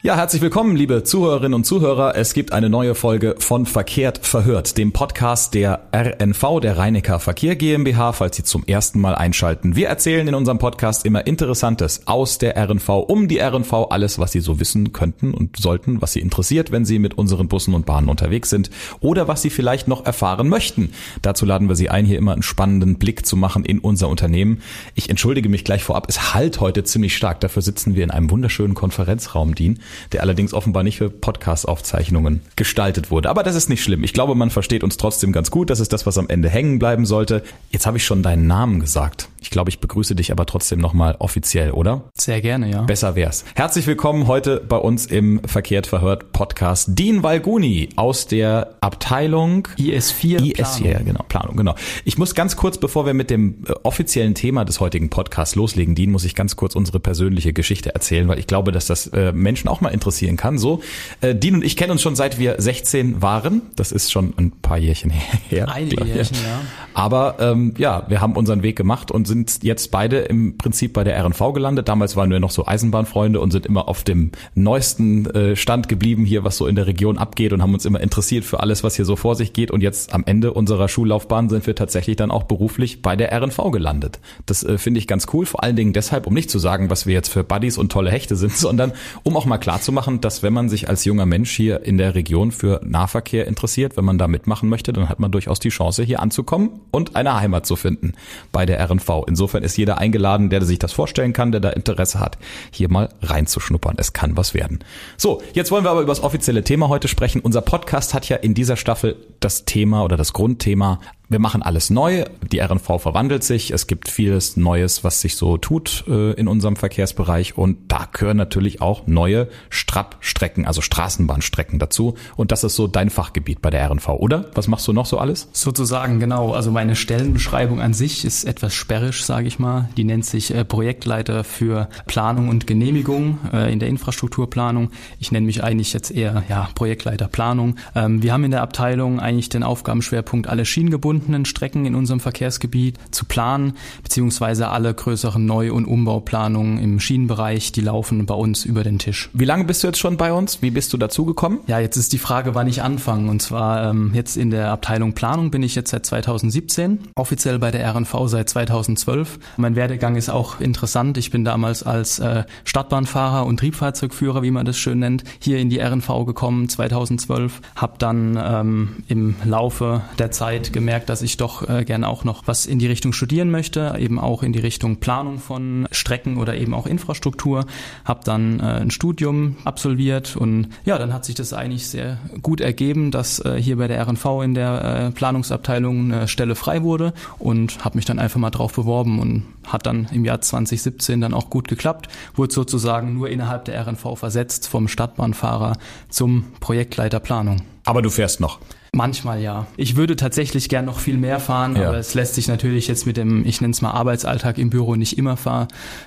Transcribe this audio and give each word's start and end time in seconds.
Ja, 0.00 0.14
herzlich 0.14 0.40
willkommen, 0.42 0.76
liebe 0.76 1.02
Zuhörerinnen 1.02 1.54
und 1.54 1.64
Zuhörer. 1.64 2.14
Es 2.14 2.32
gibt 2.32 2.52
eine 2.52 2.70
neue 2.70 2.94
Folge 2.94 3.34
von 3.40 3.66
Verkehrt 3.66 4.24
verhört, 4.24 4.78
dem 4.78 4.92
Podcast 4.92 5.54
der 5.54 5.88
RNV, 5.92 6.60
der 6.62 6.78
Rheinecker 6.78 7.18
Verkehr 7.18 7.56
GmbH, 7.56 8.12
falls 8.12 8.36
Sie 8.36 8.44
zum 8.44 8.62
ersten 8.64 9.00
Mal 9.00 9.16
einschalten. 9.16 9.74
Wir 9.74 9.88
erzählen 9.88 10.28
in 10.28 10.36
unserem 10.36 10.58
Podcast 10.58 11.04
immer 11.04 11.26
Interessantes 11.26 12.02
aus 12.06 12.38
der 12.38 12.56
RNV, 12.56 12.88
um 13.08 13.26
die 13.26 13.40
RNV, 13.40 13.88
alles, 13.90 14.20
was 14.20 14.30
Sie 14.30 14.38
so 14.38 14.60
wissen 14.60 14.92
könnten 14.92 15.34
und 15.34 15.56
sollten, 15.56 16.00
was 16.00 16.12
Sie 16.12 16.20
interessiert, 16.20 16.70
wenn 16.70 16.84
Sie 16.84 17.00
mit 17.00 17.18
unseren 17.18 17.48
Bussen 17.48 17.74
und 17.74 17.84
Bahnen 17.84 18.08
unterwegs 18.08 18.50
sind 18.50 18.70
oder 19.00 19.26
was 19.26 19.42
Sie 19.42 19.50
vielleicht 19.50 19.88
noch 19.88 20.06
erfahren 20.06 20.48
möchten. 20.48 20.92
Dazu 21.22 21.44
laden 21.44 21.68
wir 21.68 21.74
Sie 21.74 21.90
ein, 21.90 22.04
hier 22.04 22.18
immer 22.18 22.34
einen 22.34 22.42
spannenden 22.42 22.98
Blick 22.98 23.26
zu 23.26 23.36
machen 23.36 23.64
in 23.64 23.80
unser 23.80 24.08
Unternehmen. 24.08 24.62
Ich 24.94 25.10
entschuldige 25.10 25.48
mich 25.48 25.64
gleich 25.64 25.82
vorab, 25.82 26.06
es 26.08 26.34
halt 26.34 26.60
heute 26.60 26.84
ziemlich 26.84 27.16
stark. 27.16 27.40
Dafür 27.40 27.62
sitzen 27.62 27.96
wir 27.96 28.04
in 28.04 28.12
einem 28.12 28.30
wunderschönen 28.30 28.74
Konferenzraum, 28.74 29.56
Dean 29.56 29.80
der 30.12 30.22
allerdings 30.22 30.54
offenbar 30.54 30.82
nicht 30.82 30.98
für 30.98 31.10
Podcast-Aufzeichnungen 31.10 32.42
gestaltet 32.56 33.10
wurde. 33.10 33.30
Aber 33.30 33.42
das 33.42 33.54
ist 33.54 33.68
nicht 33.68 33.82
schlimm. 33.82 34.04
Ich 34.04 34.12
glaube, 34.12 34.34
man 34.34 34.50
versteht 34.50 34.84
uns 34.84 34.96
trotzdem 34.96 35.32
ganz 35.32 35.50
gut. 35.50 35.70
Das 35.70 35.80
ist 35.80 35.92
das, 35.92 36.06
was 36.06 36.18
am 36.18 36.28
Ende 36.28 36.48
hängen 36.48 36.78
bleiben 36.78 37.06
sollte. 37.06 37.42
Jetzt 37.70 37.86
habe 37.86 37.96
ich 37.96 38.04
schon 38.04 38.22
deinen 38.22 38.46
Namen 38.46 38.80
gesagt. 38.80 39.28
Ich 39.40 39.50
glaube, 39.50 39.70
ich 39.70 39.78
begrüße 39.78 40.14
dich 40.14 40.32
aber 40.32 40.46
trotzdem 40.46 40.80
nochmal 40.80 41.16
offiziell, 41.18 41.70
oder? 41.70 42.04
Sehr 42.14 42.40
gerne, 42.40 42.70
ja. 42.70 42.82
Besser 42.82 43.14
wär's. 43.14 43.44
Herzlich 43.54 43.86
willkommen 43.86 44.26
heute 44.26 44.60
bei 44.68 44.76
uns 44.76 45.06
im 45.06 45.40
Verkehrt 45.44 45.86
verhört 45.86 46.32
Podcast 46.32 46.88
Dean 46.90 47.22
Valguni 47.22 47.90
aus 47.96 48.26
der 48.26 48.74
Abteilung 48.80 49.68
IS4 49.78 50.38
IS4, 50.38 50.82
Planung. 50.82 51.04
genau, 51.04 51.24
Planung, 51.28 51.56
genau. 51.56 51.74
Ich 52.04 52.18
muss 52.18 52.34
ganz 52.34 52.56
kurz, 52.56 52.78
bevor 52.78 53.06
wir 53.06 53.14
mit 53.14 53.30
dem 53.30 53.64
äh, 53.66 53.72
offiziellen 53.82 54.34
Thema 54.34 54.64
des 54.64 54.80
heutigen 54.80 55.08
Podcasts 55.08 55.54
loslegen, 55.54 55.94
Dean, 55.94 56.10
muss 56.10 56.24
ich 56.24 56.34
ganz 56.34 56.56
kurz 56.56 56.74
unsere 56.74 57.00
persönliche 57.00 57.52
Geschichte 57.52 57.94
erzählen, 57.94 58.28
weil 58.28 58.38
ich 58.38 58.46
glaube, 58.46 58.72
dass 58.72 58.86
das 58.86 59.06
äh, 59.08 59.32
Menschen 59.32 59.68
auch 59.68 59.77
mal 59.80 59.90
interessieren 59.90 60.36
kann. 60.36 60.58
So, 60.58 60.80
äh, 61.20 61.34
Dean 61.34 61.54
und 61.54 61.64
ich 61.64 61.76
kennen 61.76 61.92
uns 61.92 62.02
schon 62.02 62.16
seit 62.16 62.38
wir 62.38 62.56
16 62.58 63.22
waren. 63.22 63.62
Das 63.76 63.92
ist 63.92 64.12
schon 64.12 64.34
ein 64.36 64.50
paar 64.50 64.78
Jährchen 64.78 65.10
her. 65.48 65.68
Einige 65.68 66.04
Jährchen, 66.04 66.36
ja. 66.42 66.60
Aber 66.94 67.36
ähm, 67.38 67.74
ja, 67.78 68.04
wir 68.08 68.20
haben 68.20 68.34
unseren 68.34 68.62
Weg 68.62 68.76
gemacht 68.76 69.10
und 69.10 69.26
sind 69.26 69.62
jetzt 69.62 69.90
beide 69.90 70.18
im 70.18 70.58
Prinzip 70.58 70.92
bei 70.92 71.04
der 71.04 71.22
RNV 71.24 71.52
gelandet. 71.54 71.88
Damals 71.88 72.16
waren 72.16 72.30
wir 72.30 72.40
noch 72.40 72.50
so 72.50 72.66
Eisenbahnfreunde 72.66 73.40
und 73.40 73.52
sind 73.52 73.66
immer 73.66 73.88
auf 73.88 74.02
dem 74.02 74.32
neuesten 74.54 75.26
äh, 75.26 75.54
Stand 75.54 75.88
geblieben 75.88 76.24
hier, 76.24 76.42
was 76.42 76.56
so 76.56 76.66
in 76.66 76.74
der 76.74 76.86
Region 76.86 77.16
abgeht 77.16 77.52
und 77.52 77.62
haben 77.62 77.72
uns 77.72 77.84
immer 77.84 78.00
interessiert 78.00 78.44
für 78.44 78.60
alles, 78.60 78.82
was 78.82 78.96
hier 78.96 79.04
so 79.04 79.14
vor 79.14 79.36
sich 79.36 79.52
geht. 79.52 79.70
Und 79.70 79.80
jetzt 79.80 80.12
am 80.12 80.24
Ende 80.26 80.52
unserer 80.52 80.88
Schullaufbahn 80.88 81.48
sind 81.48 81.66
wir 81.68 81.76
tatsächlich 81.76 82.16
dann 82.16 82.30
auch 82.32 82.44
beruflich 82.44 83.00
bei 83.00 83.14
der 83.14 83.32
RNV 83.32 83.70
gelandet. 83.70 84.18
Das 84.46 84.64
äh, 84.64 84.76
finde 84.76 84.98
ich 84.98 85.06
ganz 85.06 85.26
cool, 85.32 85.46
vor 85.46 85.62
allen 85.62 85.76
Dingen 85.76 85.92
deshalb, 85.92 86.26
um 86.26 86.34
nicht 86.34 86.50
zu 86.50 86.58
sagen, 86.58 86.90
was 86.90 87.06
wir 87.06 87.14
jetzt 87.14 87.28
für 87.28 87.44
Buddies 87.44 87.78
und 87.78 87.92
tolle 87.92 88.10
Hechte 88.10 88.34
sind, 88.34 88.52
sondern 88.56 88.92
um 89.22 89.36
auch 89.36 89.46
mal 89.46 89.58
klarzumachen, 89.68 90.22
dass 90.22 90.42
wenn 90.42 90.54
man 90.54 90.70
sich 90.70 90.88
als 90.88 91.04
junger 91.04 91.26
Mensch 91.26 91.54
hier 91.54 91.82
in 91.82 91.98
der 91.98 92.14
Region 92.14 92.52
für 92.52 92.80
Nahverkehr 92.82 93.46
interessiert, 93.46 93.98
wenn 93.98 94.04
man 94.06 94.16
da 94.16 94.26
mitmachen 94.26 94.66
möchte, 94.66 94.94
dann 94.94 95.10
hat 95.10 95.20
man 95.20 95.30
durchaus 95.30 95.60
die 95.60 95.68
Chance, 95.68 96.04
hier 96.04 96.20
anzukommen 96.20 96.80
und 96.90 97.16
eine 97.16 97.34
Heimat 97.38 97.66
zu 97.66 97.76
finden 97.76 98.14
bei 98.50 98.64
der 98.64 98.82
RNV. 98.82 99.24
Insofern 99.26 99.62
ist 99.62 99.76
jeder 99.76 99.98
eingeladen, 99.98 100.48
der 100.48 100.64
sich 100.64 100.78
das 100.78 100.94
vorstellen 100.94 101.34
kann, 101.34 101.52
der 101.52 101.60
da 101.60 101.68
Interesse 101.68 102.18
hat, 102.18 102.38
hier 102.70 102.90
mal 102.90 103.10
reinzuschnuppern. 103.20 103.96
Es 103.98 104.14
kann 104.14 104.38
was 104.38 104.54
werden. 104.54 104.78
So, 105.18 105.42
jetzt 105.52 105.70
wollen 105.70 105.84
wir 105.84 105.90
aber 105.90 106.00
über 106.00 106.12
das 106.12 106.22
offizielle 106.22 106.64
Thema 106.64 106.88
heute 106.88 107.06
sprechen. 107.06 107.42
Unser 107.42 107.60
Podcast 107.60 108.14
hat 108.14 108.26
ja 108.26 108.38
in 108.38 108.54
dieser 108.54 108.78
Staffel 108.78 109.16
das 109.40 109.66
Thema 109.66 110.02
oder 110.02 110.16
das 110.16 110.32
Grundthema 110.32 110.98
wir 111.28 111.38
machen 111.38 111.62
alles 111.62 111.90
neu, 111.90 112.24
die 112.50 112.60
RNV 112.60 113.00
verwandelt 113.00 113.44
sich, 113.44 113.70
es 113.70 113.86
gibt 113.86 114.08
vieles 114.08 114.56
Neues, 114.56 115.04
was 115.04 115.20
sich 115.20 115.36
so 115.36 115.58
tut 115.58 116.04
äh, 116.08 116.32
in 116.32 116.48
unserem 116.48 116.76
Verkehrsbereich 116.76 117.58
und 117.58 117.76
da 117.88 118.08
gehören 118.10 118.38
natürlich 118.38 118.80
auch 118.80 119.06
neue 119.06 119.48
Strappstrecken, 119.68 120.64
also 120.64 120.80
Straßenbahnstrecken 120.80 121.78
dazu 121.78 122.14
und 122.36 122.50
das 122.50 122.64
ist 122.64 122.76
so 122.76 122.86
dein 122.86 123.10
Fachgebiet 123.10 123.60
bei 123.60 123.68
der 123.68 123.90
RNV, 123.90 124.08
oder? 124.08 124.46
Was 124.54 124.68
machst 124.68 124.88
du 124.88 124.94
noch 124.94 125.04
so 125.04 125.18
alles? 125.18 125.48
Sozusagen, 125.52 126.18
genau. 126.18 126.52
Also 126.52 126.70
meine 126.70 126.96
Stellenbeschreibung 126.96 127.80
an 127.80 127.92
sich 127.92 128.24
ist 128.24 128.44
etwas 128.44 128.74
sperrisch, 128.74 129.24
sage 129.24 129.46
ich 129.46 129.58
mal. 129.58 129.90
Die 129.98 130.04
nennt 130.04 130.24
sich 130.24 130.54
äh, 130.54 130.64
Projektleiter 130.64 131.44
für 131.44 131.90
Planung 132.06 132.48
und 132.48 132.66
Genehmigung 132.66 133.38
äh, 133.52 133.70
in 133.70 133.80
der 133.80 133.88
Infrastrukturplanung. 133.88 134.90
Ich 135.18 135.30
nenne 135.30 135.44
mich 135.44 135.62
eigentlich 135.62 135.92
jetzt 135.92 136.10
eher 136.10 136.42
ja, 136.48 136.70
Projektleiter 136.74 137.28
Planung. 137.28 137.76
Ähm, 137.94 138.22
wir 138.22 138.32
haben 138.32 138.44
in 138.44 138.50
der 138.50 138.62
Abteilung 138.62 139.20
eigentlich 139.20 139.50
den 139.50 139.62
Aufgabenschwerpunkt 139.62 140.48
alle 140.48 140.64
Schienengebunden 140.64 141.17
verbundenen 141.18 141.44
Strecken 141.44 141.84
in 141.84 141.94
unserem 141.94 142.20
Verkehrsgebiet 142.20 142.96
zu 143.10 143.24
planen, 143.24 143.74
beziehungsweise 144.02 144.68
alle 144.68 144.94
größeren 144.94 145.44
Neu- 145.44 145.72
und 145.72 145.84
Umbauplanungen 145.84 146.78
im 146.78 147.00
Schienenbereich, 147.00 147.72
die 147.72 147.80
laufen 147.80 148.24
bei 148.26 148.34
uns 148.34 148.64
über 148.64 148.84
den 148.84 148.98
Tisch. 148.98 149.30
Wie 149.32 149.44
lange 149.44 149.64
bist 149.64 149.82
du 149.82 149.88
jetzt 149.88 149.98
schon 149.98 150.16
bei 150.16 150.32
uns? 150.32 150.62
Wie 150.62 150.70
bist 150.70 150.92
du 150.92 150.96
dazugekommen? 150.96 151.60
Ja, 151.66 151.80
jetzt 151.80 151.96
ist 151.96 152.12
die 152.12 152.18
Frage, 152.18 152.54
wann 152.54 152.68
ich 152.68 152.82
anfange. 152.82 153.30
Und 153.30 153.42
zwar 153.42 153.90
ähm, 153.90 154.12
jetzt 154.14 154.36
in 154.36 154.50
der 154.50 154.70
Abteilung 154.70 155.12
Planung 155.12 155.50
bin 155.50 155.62
ich 155.62 155.74
jetzt 155.74 155.90
seit 155.90 156.06
2017, 156.06 157.00
offiziell 157.16 157.58
bei 157.58 157.70
der 157.70 157.92
RNV 157.92 158.14
seit 158.26 158.48
2012. 158.48 159.38
Mein 159.56 159.74
Werdegang 159.74 160.16
ist 160.16 160.28
auch 160.28 160.60
interessant. 160.60 161.18
Ich 161.18 161.30
bin 161.30 161.44
damals 161.44 161.82
als 161.82 162.20
äh, 162.20 162.44
Stadtbahnfahrer 162.64 163.44
und 163.44 163.58
Triebfahrzeugführer, 163.58 164.42
wie 164.42 164.50
man 164.50 164.66
das 164.66 164.78
schön 164.78 165.00
nennt, 165.00 165.24
hier 165.40 165.58
in 165.58 165.68
die 165.68 165.80
RNV 165.80 166.08
gekommen 166.26 166.68
2012. 166.68 167.60
Habe 167.74 167.94
dann 167.98 168.38
ähm, 168.40 168.88
im 169.08 169.34
Laufe 169.44 170.02
der 170.18 170.30
Zeit 170.30 170.72
gemerkt, 170.72 171.07
dass 171.08 171.22
ich 171.22 171.36
doch 171.36 171.68
äh, 171.68 171.84
gerne 171.84 172.08
auch 172.08 172.24
noch 172.24 172.42
was 172.46 172.66
in 172.66 172.78
die 172.78 172.86
Richtung 172.86 173.12
studieren 173.12 173.50
möchte, 173.50 173.94
eben 173.98 174.18
auch 174.18 174.42
in 174.42 174.52
die 174.52 174.58
Richtung 174.58 174.96
Planung 174.96 175.38
von 175.38 175.88
Strecken 175.90 176.36
oder 176.36 176.56
eben 176.56 176.74
auch 176.74 176.86
Infrastruktur. 176.86 177.64
Habe 178.04 178.20
dann 178.24 178.60
äh, 178.60 178.62
ein 178.62 178.90
Studium 178.90 179.56
absolviert 179.64 180.36
und 180.36 180.68
ja, 180.84 180.98
dann 180.98 181.12
hat 181.12 181.24
sich 181.24 181.34
das 181.34 181.52
eigentlich 181.52 181.88
sehr 181.88 182.18
gut 182.42 182.60
ergeben, 182.60 183.10
dass 183.10 183.38
äh, 183.40 183.60
hier 183.60 183.76
bei 183.76 183.88
der 183.88 184.06
RNV 184.06 184.24
in 184.42 184.54
der 184.54 184.84
äh, 184.84 185.10
Planungsabteilung 185.10 186.12
eine 186.12 186.28
Stelle 186.28 186.54
frei 186.54 186.82
wurde 186.82 187.12
und 187.38 187.84
habe 187.84 187.96
mich 187.96 188.04
dann 188.04 188.18
einfach 188.18 188.40
mal 188.40 188.50
drauf 188.50 188.74
beworben 188.74 189.18
und 189.18 189.44
hat 189.66 189.86
dann 189.86 190.08
im 190.12 190.24
Jahr 190.24 190.40
2017 190.40 191.20
dann 191.20 191.34
auch 191.34 191.50
gut 191.50 191.68
geklappt, 191.68 192.08
wurde 192.34 192.52
sozusagen 192.52 193.14
nur 193.14 193.28
innerhalb 193.28 193.64
der 193.64 193.80
RNV 193.86 194.18
versetzt 194.18 194.68
vom 194.68 194.88
Stadtbahnfahrer 194.88 195.76
zum 196.08 196.44
Projektleiter 196.60 197.20
Planung. 197.20 197.62
Aber 197.88 198.02
du 198.02 198.10
fährst 198.10 198.38
noch. 198.38 198.58
Manchmal 198.92 199.40
ja. 199.40 199.66
Ich 199.78 199.96
würde 199.96 200.14
tatsächlich 200.14 200.68
gern 200.68 200.84
noch 200.84 200.98
viel 200.98 201.16
mehr 201.16 201.40
fahren, 201.40 201.74
ja. 201.74 201.88
aber 201.88 201.96
es 201.96 202.12
lässt 202.12 202.34
sich 202.34 202.46
natürlich 202.46 202.86
jetzt 202.86 203.06
mit 203.06 203.16
dem, 203.16 203.46
ich 203.46 203.62
nenne 203.62 203.72
es 203.72 203.80
mal 203.80 203.92
Arbeitsalltag 203.92 204.58
im 204.58 204.68
Büro 204.68 204.94
nicht 204.94 205.16
immer 205.16 205.38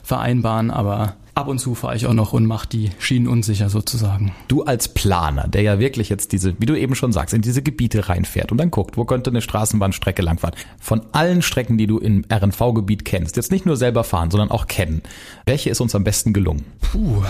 vereinbaren, 0.03 0.69
aber 0.69 1.15
ab 1.33 1.47
und 1.47 1.59
zu 1.59 1.73
fahre 1.73 1.95
ich 1.95 2.05
auch 2.05 2.13
noch 2.13 2.33
und 2.33 2.45
mache 2.45 2.67
die 2.67 2.91
Schienen 2.99 3.27
unsicher 3.27 3.69
sozusagen. 3.69 4.31
Du 4.47 4.63
als 4.63 4.89
Planer, 4.89 5.47
der 5.47 5.61
ja 5.63 5.79
wirklich 5.79 6.09
jetzt 6.09 6.33
diese, 6.33 6.53
wie 6.59 6.65
du 6.65 6.77
eben 6.77 6.93
schon 6.93 7.11
sagst, 7.11 7.33
in 7.33 7.41
diese 7.41 7.63
Gebiete 7.63 8.09
reinfährt 8.09 8.51
und 8.51 8.59
dann 8.59 8.69
guckt, 8.69 8.97
wo 8.97 9.05
könnte 9.05 9.31
eine 9.31 9.41
Straßenbahnstrecke 9.41 10.21
langfahren. 10.21 10.55
Von 10.79 11.01
allen 11.13 11.41
Strecken, 11.41 11.77
die 11.77 11.87
du 11.87 11.97
im 11.97 12.25
RNV-Gebiet 12.31 13.05
kennst, 13.05 13.37
jetzt 13.37 13.51
nicht 13.51 13.65
nur 13.65 13.77
selber 13.77 14.03
fahren, 14.03 14.29
sondern 14.29 14.51
auch 14.51 14.67
kennen, 14.67 15.01
welche 15.45 15.69
ist 15.69 15.81
uns 15.81 15.95
am 15.95 16.03
besten 16.03 16.33
gelungen? 16.33 16.63
Puh, 16.91 17.23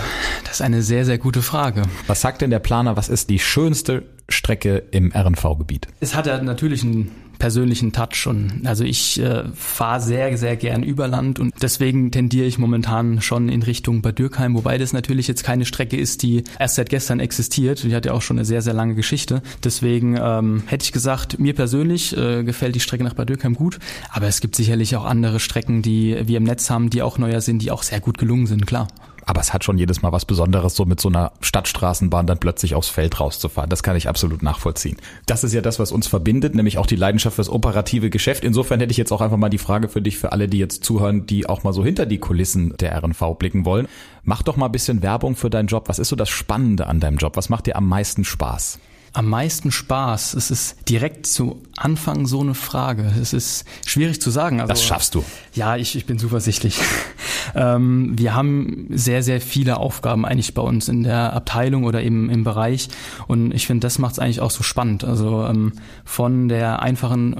das 0.44 0.54
ist 0.54 0.62
eine 0.62 0.82
sehr, 0.82 1.04
sehr 1.04 1.18
gute 1.18 1.40
Frage. 1.40 1.82
Was 2.06 2.20
sagt 2.20 2.42
denn 2.42 2.50
der 2.50 2.58
Planer, 2.58 2.96
was 2.96 3.08
ist 3.08 3.30
die 3.30 3.38
schönste 3.38 4.02
Strecke 4.28 4.82
im 4.90 5.12
RNV-Gebiet? 5.12 5.88
Es 6.00 6.14
hat 6.14 6.26
ja 6.26 6.40
natürlich 6.42 6.82
einen 6.82 7.10
persönlichen 7.42 7.90
Touch 7.90 8.28
und 8.28 8.62
also 8.66 8.84
ich 8.84 9.18
äh, 9.20 9.42
fahre 9.52 10.00
sehr, 10.00 10.38
sehr 10.38 10.54
gern 10.54 10.84
über 10.84 11.08
Land 11.08 11.40
und 11.40 11.52
deswegen 11.60 12.12
tendiere 12.12 12.46
ich 12.46 12.56
momentan 12.56 13.20
schon 13.20 13.48
in 13.48 13.64
Richtung 13.64 14.00
Bad 14.00 14.20
Dürkheim, 14.20 14.54
wobei 14.54 14.78
das 14.78 14.92
natürlich 14.92 15.26
jetzt 15.26 15.42
keine 15.42 15.64
Strecke 15.64 15.96
ist, 15.96 16.22
die 16.22 16.44
erst 16.60 16.76
seit 16.76 16.88
gestern 16.88 17.18
existiert. 17.18 17.82
Die 17.82 17.96
hat 17.96 18.06
ja 18.06 18.12
auch 18.12 18.22
schon 18.22 18.38
eine 18.38 18.44
sehr, 18.44 18.62
sehr 18.62 18.74
lange 18.74 18.94
Geschichte. 18.94 19.42
Deswegen 19.64 20.16
ähm, 20.22 20.62
hätte 20.66 20.84
ich 20.84 20.92
gesagt, 20.92 21.40
mir 21.40 21.52
persönlich 21.52 22.16
äh, 22.16 22.44
gefällt 22.44 22.76
die 22.76 22.80
Strecke 22.80 23.02
nach 23.02 23.14
Bad 23.14 23.28
Dürkheim 23.28 23.54
gut, 23.54 23.80
aber 24.12 24.28
es 24.28 24.40
gibt 24.40 24.54
sicherlich 24.54 24.94
auch 24.94 25.04
andere 25.04 25.40
Strecken, 25.40 25.82
die 25.82 26.16
wir 26.24 26.36
im 26.36 26.44
Netz 26.44 26.70
haben, 26.70 26.90
die 26.90 27.02
auch 27.02 27.18
neuer 27.18 27.40
sind, 27.40 27.60
die 27.60 27.72
auch 27.72 27.82
sehr 27.82 27.98
gut 27.98 28.18
gelungen 28.18 28.46
sind, 28.46 28.68
klar 28.68 28.86
aber 29.24 29.40
es 29.40 29.52
hat 29.52 29.64
schon 29.64 29.78
jedes 29.78 30.02
Mal 30.02 30.12
was 30.12 30.24
Besonderes, 30.24 30.74
so 30.74 30.84
mit 30.84 31.00
so 31.00 31.08
einer 31.08 31.32
Stadtstraßenbahn 31.40 32.26
dann 32.26 32.38
plötzlich 32.38 32.74
aufs 32.74 32.88
Feld 32.88 33.20
rauszufahren. 33.20 33.70
Das 33.70 33.82
kann 33.82 33.96
ich 33.96 34.08
absolut 34.08 34.42
nachvollziehen. 34.42 34.96
Das 35.26 35.44
ist 35.44 35.52
ja 35.52 35.60
das, 35.60 35.78
was 35.78 35.92
uns 35.92 36.06
verbindet, 36.06 36.54
nämlich 36.54 36.78
auch 36.78 36.86
die 36.86 36.96
Leidenschaft 36.96 37.36
fürs 37.36 37.48
operative 37.48 38.10
Geschäft. 38.10 38.44
Insofern 38.44 38.80
hätte 38.80 38.90
ich 38.90 38.96
jetzt 38.96 39.12
auch 39.12 39.20
einfach 39.20 39.36
mal 39.36 39.48
die 39.48 39.58
Frage 39.58 39.88
für 39.88 40.02
dich, 40.02 40.18
für 40.18 40.32
alle, 40.32 40.48
die 40.48 40.58
jetzt 40.58 40.84
zuhören, 40.84 41.26
die 41.26 41.46
auch 41.48 41.62
mal 41.62 41.72
so 41.72 41.84
hinter 41.84 42.06
die 42.06 42.18
Kulissen 42.18 42.76
der 42.78 42.96
RNV 43.02 43.36
blicken 43.38 43.64
wollen. 43.64 43.88
Mach 44.24 44.42
doch 44.42 44.56
mal 44.56 44.66
ein 44.66 44.72
bisschen 44.72 45.02
Werbung 45.02 45.36
für 45.36 45.50
deinen 45.50 45.66
Job. 45.66 45.88
Was 45.88 45.98
ist 45.98 46.08
so 46.08 46.16
das 46.16 46.28
Spannende 46.28 46.86
an 46.86 47.00
deinem 47.00 47.18
Job? 47.18 47.36
Was 47.36 47.48
macht 47.48 47.66
dir 47.66 47.76
am 47.76 47.88
meisten 47.88 48.24
Spaß? 48.24 48.78
am 49.12 49.28
meisten 49.28 49.70
Spaß? 49.70 50.34
Es 50.34 50.50
ist 50.50 50.88
direkt 50.88 51.26
zu 51.26 51.62
Anfang 51.76 52.26
so 52.26 52.40
eine 52.40 52.54
Frage. 52.54 53.12
Es 53.20 53.32
ist 53.32 53.64
schwierig 53.86 54.20
zu 54.20 54.30
sagen. 54.30 54.60
Also, 54.60 54.72
das 54.72 54.82
schaffst 54.82 55.14
du. 55.14 55.24
Ja, 55.54 55.76
ich, 55.76 55.96
ich 55.96 56.06
bin 56.06 56.18
zuversichtlich. 56.18 56.78
Ähm, 57.54 58.12
wir 58.16 58.34
haben 58.34 58.86
sehr, 58.90 59.22
sehr 59.22 59.40
viele 59.40 59.78
Aufgaben 59.78 60.24
eigentlich 60.24 60.54
bei 60.54 60.62
uns 60.62 60.88
in 60.88 61.02
der 61.02 61.32
Abteilung 61.32 61.84
oder 61.84 62.02
im, 62.02 62.30
im 62.30 62.44
Bereich 62.44 62.88
und 63.26 63.52
ich 63.52 63.66
finde, 63.66 63.86
das 63.86 63.98
macht 63.98 64.12
es 64.12 64.18
eigentlich 64.18 64.40
auch 64.40 64.50
so 64.50 64.62
spannend. 64.62 65.04
Also 65.04 65.44
ähm, 65.44 65.72
von 66.04 66.48
der 66.48 66.82
einfachen, 66.82 67.34
äh, 67.34 67.38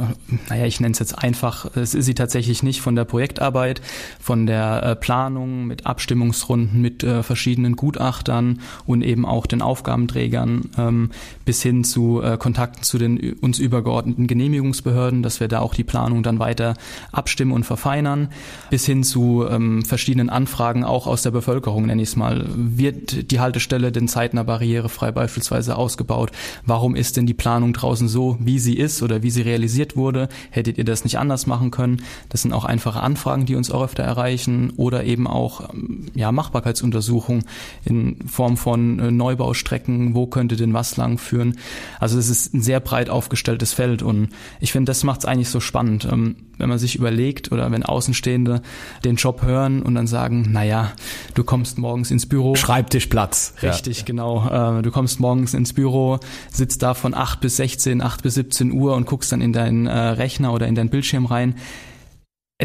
naja, 0.49 0.67
ich 0.67 0.81
nenne 0.81 0.93
es 0.93 0.99
jetzt 0.99 1.19
einfach, 1.19 1.67
es 1.77 1.95
ist 1.95 2.07
sie 2.07 2.15
tatsächlich 2.15 2.63
nicht, 2.63 2.81
von 2.81 2.97
der 2.97 3.05
Projektarbeit, 3.05 3.81
von 4.21 4.47
der 4.47 4.83
äh, 4.83 4.97
Planung 4.97 5.67
mit 5.67 5.87
Abstimmungsrunden, 5.87 6.81
mit 6.81 7.03
äh, 7.05 7.23
verschiedenen 7.23 7.77
Gutachtern 7.77 8.61
und 8.87 9.03
eben 9.03 9.25
auch 9.25 9.47
den 9.47 9.63
Aufgabenträgern 9.63 10.71
ähm, 10.79 11.11
bis 11.45 11.63
hin 11.63 11.85
zu 11.85 12.23
äh, 12.23 12.37
Kontakten 12.37 12.83
zu 12.83 12.99
den 12.99 13.35
uns 13.41 13.59
übergeordneten 13.59 14.27
Genehmigungsbehörden, 14.27 15.23
dass 15.23 15.41
wir 15.41 15.49
da 15.49 15.61
auch 15.61 15.75
die 15.75 15.85
Planung 15.85 16.23
dann 16.23 16.39
weiter 16.39 16.75
abstimmen 17.13 17.53
und 17.53 17.65
verfeinern, 17.65 18.29
bis 18.71 18.85
hin 18.87 19.05
zu 19.05 19.47
ähm, 19.49 19.83
verschiedenen 19.93 20.31
Anfragen 20.31 20.85
auch 20.85 21.07
aus 21.07 21.21
der 21.21 21.33
Bevölkerung, 21.33 21.85
nenne 21.85 22.01
ich 22.01 22.09
es 22.09 22.17
mal. 22.17 22.47
Wird 22.55 23.31
die 23.31 23.41
Haltestelle 23.41 23.93
denn 23.93 24.09
zeitnah 24.09 24.43
barrierefrei 24.43 25.13
beispielsweise 25.13 25.77
ausgebaut? 25.77 26.33
Warum 26.65 26.97
ist 26.97 27.19
denn 27.19 27.27
die 27.27 27.35
Planung 27.35 27.75
draußen 27.75 28.09
so, 28.09 28.39
wie 28.41 28.59
sie 28.59 28.79
ist 28.79 29.03
oder 29.03 29.23
wie 29.23 29.29
sie 29.29 29.43
realisiert 29.43 29.95
wurde? 29.95 30.31
Hättet 30.49 30.79
ihr 30.79 30.85
das 30.85 31.05
nicht 31.05 31.19
anders 31.19 31.47
machen 31.47 31.71
können? 31.71 32.01
Das 32.31 32.41
sind 32.41 32.55
auch 32.55 32.65
einfache 32.65 33.01
Anfragen, 33.01 33.45
die 33.45 33.55
uns 33.55 33.71
auch 33.71 33.85
öfter 33.85 34.03
erreichen 34.03 34.73
oder 34.79 35.05
eben 35.05 35.27
auch 35.27 35.69
ähm, 35.75 36.07
ja, 36.15 36.33
Machbarkeitsuntersuchungen 36.33 37.45
in 37.85 38.27
Form 38.27 38.57
von 38.57 38.99
äh, 38.99 39.11
Neubaustrecken, 39.11 40.15
wo 40.15 40.27
könnte 40.27 40.57
denn 40.57 40.73
was 40.73 40.97
lang 40.97 41.19
führen? 41.19 41.59
Also 42.01 42.19
es 42.19 42.31
ist 42.31 42.55
ein 42.55 42.63
sehr 42.63 42.81
breit 42.81 43.11
aufgestelltes 43.11 43.75
Feld 43.75 44.03
und 44.03 44.31
ich 44.59 44.73
finde, 44.73 44.89
das 44.89 45.05
macht 45.05 45.21
es 45.21 45.27
eigentlich 45.27 45.51
so 45.51 45.61
spannend. 45.61 46.09
Ähm, 46.11 46.37
wenn 46.63 46.69
man 46.69 46.79
sich 46.79 46.95
überlegt 46.95 47.51
oder 47.51 47.71
wenn 47.73 47.83
Außenstehende 47.83 48.63
den 49.05 49.17
Job 49.17 49.43
hören 49.43 49.82
und 49.83 49.95
dann 49.95 50.07
sagen, 50.07 50.49
naja, 50.51 50.93
du 51.35 51.45
kommst 51.45 51.79
morgens 51.79 52.11
ins 52.11 52.27
Büro. 52.27 52.55
Schreibtischplatz. 52.55 53.55
Richtig, 53.63 53.99
ja. 53.99 54.05
genau. 54.05 54.79
Äh, 54.79 54.83
du 54.83 54.91
kommst 54.91 55.21
morgens 55.21 55.55
ins 55.55 55.73
Büro, 55.73 56.19
sitzt 56.51 56.83
da 56.83 56.95
von 56.95 57.15
8 57.15 57.41
bis 57.41 57.57
16, 57.57 58.03
8 58.03 58.23
bis 58.23 58.35
17 58.35 58.73
Uhr 58.73 58.95
und 58.95 59.07
guckst 59.07 59.33
dann 59.33 59.41
in 59.41 59.53
deinen 59.53 59.87
äh, 59.87 59.93
Rechner 59.93 60.53
oder 60.53 60.67
in 60.67 60.75
deinen 60.75 60.91
Bildschirm 60.91 61.27
rein. 61.27 61.55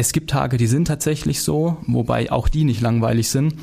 Es 0.00 0.12
gibt 0.12 0.30
Tage, 0.30 0.58
die 0.58 0.68
sind 0.68 0.84
tatsächlich 0.86 1.42
so, 1.42 1.78
wobei 1.88 2.30
auch 2.30 2.46
die 2.46 2.62
nicht 2.62 2.80
langweilig 2.80 3.30
sind. 3.30 3.54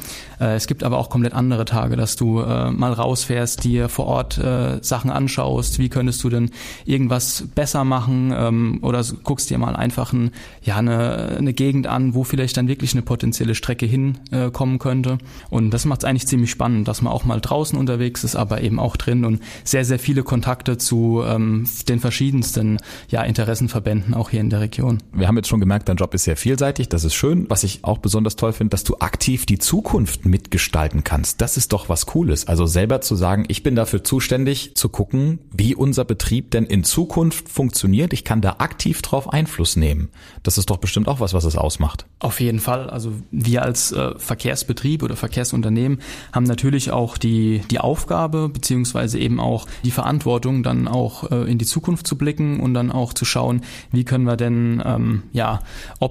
Äh, 0.42 0.56
es 0.56 0.68
gibt 0.68 0.84
aber 0.84 0.98
auch 0.98 1.10
komplett 1.10 1.32
andere 1.32 1.64
Tage, 1.64 1.96
dass 1.96 2.18
du 2.18 2.42
äh, 2.42 2.72
mal 2.72 2.92
rausfährst, 2.92 3.64
dir 3.64 3.88
vor 3.88 4.08
Ort 4.08 4.38
äh, 4.38 4.80
Sachen 4.82 5.12
anschaust. 5.12 5.80
Wie 5.80 5.88
könntest 5.88 6.22
du 6.26 6.30
denn 6.30 6.52
irgendwas 6.84 7.46
besser 7.56 7.86
machen? 7.86 8.34
Ähm, 8.36 8.80
oder 8.82 9.02
guckst 9.24 9.50
dir 9.50 9.58
mal 9.58 9.78
einfach 9.78 10.12
ein, 10.12 10.32
ja, 10.62 10.76
eine, 10.76 11.38
eine 11.38 11.54
Gegend 11.54 11.88
an, 11.88 12.16
wo 12.16 12.26
vielleicht 12.26 12.58
dann 12.58 12.68
wirklich 12.68 12.92
eine 12.92 13.02
potenzielle 13.02 13.56
Strecke 13.56 13.86
hinkommen 13.86 14.78
könnte. 14.78 15.20
Und 15.50 15.70
das 15.72 15.86
macht 15.86 16.02
es 16.02 16.06
eigentlich 16.06 16.28
ziemlich 16.28 16.52
spannend, 16.52 16.90
dass 16.90 17.02
man 17.02 17.14
auch 17.14 17.24
mal 17.24 17.40
draußen 17.40 17.80
unterwegs 17.80 18.26
ist, 18.26 18.36
aber 18.36 18.60
eben 18.60 18.78
auch 18.78 18.98
drin 18.98 19.24
und 19.24 19.42
sehr, 19.64 19.86
sehr 19.86 20.00
viele 20.00 20.24
Kontakte 20.24 20.78
zu 20.78 21.24
ähm, 21.26 21.66
den 21.88 22.02
verschiedensten 22.02 22.80
ja, 23.08 23.24
Interessenverbänden 23.24 24.14
auch 24.14 24.32
hier 24.32 24.42
in 24.42 24.50
der 24.50 24.60
Region. 24.60 24.98
Wir 25.14 25.30
haben 25.30 25.38
jetzt 25.38 25.48
schon 25.48 25.62
gemerkt, 25.62 25.88
dein 25.88 25.96
Job 25.96 26.14
ist 26.14 26.25
sehr 26.26 26.36
vielseitig, 26.36 26.90
das 26.90 27.04
ist 27.04 27.14
schön. 27.14 27.50
Was 27.50 27.64
ich 27.64 27.84
auch 27.84 28.00
besonders 28.00 28.36
toll 28.36 28.52
finde, 28.52 28.72
dass 28.72 28.84
du 28.84 28.98
aktiv 29.00 29.46
die 29.46 29.60
Zukunft 29.60 30.26
mitgestalten 30.26 31.04
kannst. 31.04 31.40
Das 31.40 31.56
ist 31.56 31.72
doch 31.72 31.88
was 31.88 32.06
Cooles. 32.06 32.48
Also 32.48 32.66
selber 32.66 33.02
zu 33.02 33.16
sagen, 33.16 33.46
ich 33.48 33.64
bin 33.64 33.76
dafür 33.76 34.04
zuständig 34.04 34.76
zu 34.76 34.90
gucken, 34.90 35.40
wie 35.52 35.74
unser 35.74 36.04
Betrieb 36.04 36.52
denn 36.52 36.66
in 36.66 36.84
Zukunft 36.84 37.50
funktioniert. 37.50 38.12
Ich 38.12 38.24
kann 38.24 38.42
da 38.42 38.58
aktiv 38.58 39.02
drauf 39.02 39.32
Einfluss 39.32 39.76
nehmen. 39.76 40.10
Das 40.44 40.58
ist 40.58 40.70
doch 40.70 40.78
bestimmt 40.78 41.08
auch 41.08 41.20
was, 41.20 41.34
was 41.34 41.46
es 41.46 41.56
ausmacht. 41.56 42.06
Auf 42.20 42.40
jeden 42.40 42.60
Fall. 42.60 42.90
Also 42.90 43.14
wir 43.32 43.62
als 43.62 43.92
äh, 43.92 44.18
Verkehrsbetrieb 44.18 45.04
oder 45.04 45.16
Verkehrsunternehmen 45.16 46.00
haben 46.34 46.46
natürlich 46.46 46.92
auch 46.92 47.18
die, 47.18 47.62
die 47.70 47.80
Aufgabe 47.80 48.50
beziehungsweise 48.50 49.20
eben 49.20 49.40
auch 49.40 49.68
die 49.84 49.92
Verantwortung, 49.92 50.64
dann 50.64 50.88
auch 50.88 51.30
äh, 51.32 51.50
in 51.50 51.58
die 51.58 51.66
Zukunft 51.66 52.08
zu 52.08 52.18
blicken 52.18 52.60
und 52.60 52.74
dann 52.74 52.92
auch 52.92 53.14
zu 53.14 53.26
schauen, 53.26 53.62
wie 53.92 54.06
können 54.06 54.26
wir 54.26 54.38
denn 54.38 54.82
ähm, 54.84 55.24
ja 55.34 55.60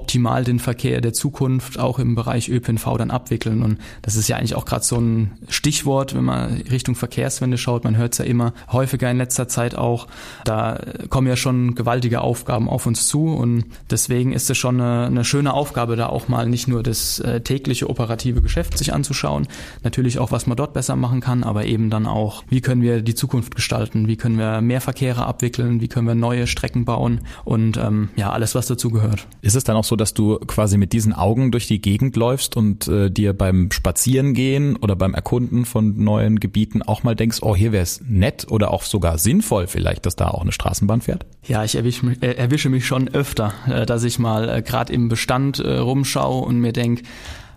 optimal 0.04 0.44
den 0.44 0.58
Verkehr 0.58 1.00
der 1.00 1.14
Zukunft 1.14 1.78
auch 1.78 1.98
im 1.98 2.14
Bereich 2.14 2.50
ÖPNV 2.50 2.98
dann 2.98 3.10
abwickeln. 3.10 3.62
Und 3.62 3.78
das 4.02 4.16
ist 4.16 4.28
ja 4.28 4.36
eigentlich 4.36 4.54
auch 4.54 4.66
gerade 4.66 4.84
so 4.84 4.98
ein 4.98 5.32
Stichwort, 5.48 6.14
wenn 6.14 6.24
man 6.24 6.60
Richtung 6.70 6.94
Verkehrswende 6.94 7.56
schaut. 7.56 7.84
Man 7.84 7.96
hört 7.96 8.12
es 8.12 8.18
ja 8.18 8.26
immer 8.26 8.52
häufiger 8.70 9.10
in 9.10 9.16
letzter 9.16 9.48
Zeit 9.48 9.74
auch. 9.74 10.06
Da 10.44 10.78
kommen 11.08 11.26
ja 11.26 11.36
schon 11.36 11.74
gewaltige 11.74 12.20
Aufgaben 12.20 12.68
auf 12.68 12.84
uns 12.84 13.08
zu. 13.08 13.28
Und 13.28 13.64
deswegen 13.90 14.34
ist 14.34 14.50
es 14.50 14.58
schon 14.58 14.78
eine, 14.78 15.06
eine 15.06 15.24
schöne 15.24 15.54
Aufgabe, 15.54 15.96
da 15.96 16.08
auch 16.08 16.28
mal 16.28 16.46
nicht 16.46 16.68
nur 16.68 16.82
das 16.82 17.18
äh, 17.20 17.40
tägliche 17.40 17.88
operative 17.88 18.42
Geschäft 18.42 18.76
sich 18.76 18.92
anzuschauen, 18.92 19.48
natürlich 19.84 20.18
auch, 20.18 20.32
was 20.32 20.46
man 20.46 20.58
dort 20.58 20.74
besser 20.74 20.96
machen 20.96 21.22
kann, 21.22 21.44
aber 21.44 21.64
eben 21.64 21.88
dann 21.88 22.06
auch, 22.06 22.44
wie 22.50 22.60
können 22.60 22.82
wir 22.82 23.00
die 23.00 23.14
Zukunft 23.14 23.54
gestalten, 23.54 24.06
wie 24.06 24.16
können 24.16 24.36
wir 24.36 24.60
mehr 24.60 24.82
Verkehre 24.82 25.24
abwickeln, 25.24 25.80
wie 25.80 25.88
können 25.88 26.06
wir 26.06 26.14
neue 26.14 26.46
Strecken 26.46 26.84
bauen 26.84 27.22
und 27.44 27.78
ähm, 27.78 28.10
ja, 28.16 28.30
alles, 28.30 28.54
was 28.54 28.66
dazu 28.66 28.90
gehört. 28.90 29.26
Ist 29.40 29.54
es 29.54 29.64
dann 29.64 29.76
auch 29.76 29.84
auch 29.84 29.93
so, 29.94 29.96
dass 29.96 30.12
du 30.12 30.38
quasi 30.38 30.76
mit 30.76 30.92
diesen 30.92 31.12
Augen 31.12 31.52
durch 31.52 31.68
die 31.68 31.80
Gegend 31.80 32.16
läufst 32.16 32.56
und 32.56 32.88
äh, 32.88 33.10
dir 33.10 33.32
beim 33.32 33.70
Spazierengehen 33.70 34.74
oder 34.74 34.96
beim 34.96 35.14
Erkunden 35.14 35.64
von 35.64 36.02
neuen 36.02 36.40
Gebieten 36.40 36.82
auch 36.82 37.04
mal 37.04 37.14
denkst, 37.14 37.38
oh, 37.42 37.54
hier 37.54 37.70
wäre 37.70 37.84
es 37.84 38.02
nett 38.04 38.46
oder 38.50 38.72
auch 38.72 38.82
sogar 38.82 39.18
sinnvoll 39.18 39.68
vielleicht, 39.68 40.04
dass 40.04 40.16
da 40.16 40.28
auch 40.28 40.42
eine 40.42 40.50
Straßenbahn 40.50 41.00
fährt? 41.00 41.26
Ja, 41.46 41.62
ich 41.62 41.76
erwische 41.76 42.06
mich, 42.06 42.22
äh, 42.24 42.32
erwische 42.32 42.70
mich 42.70 42.86
schon 42.86 43.06
öfter, 43.08 43.54
äh, 43.68 43.86
dass 43.86 44.02
ich 44.02 44.18
mal 44.18 44.48
äh, 44.48 44.62
gerade 44.62 44.92
im 44.92 45.08
Bestand 45.08 45.60
äh, 45.60 45.76
rumschaue 45.76 46.44
und 46.44 46.58
mir 46.58 46.72
denk 46.72 47.02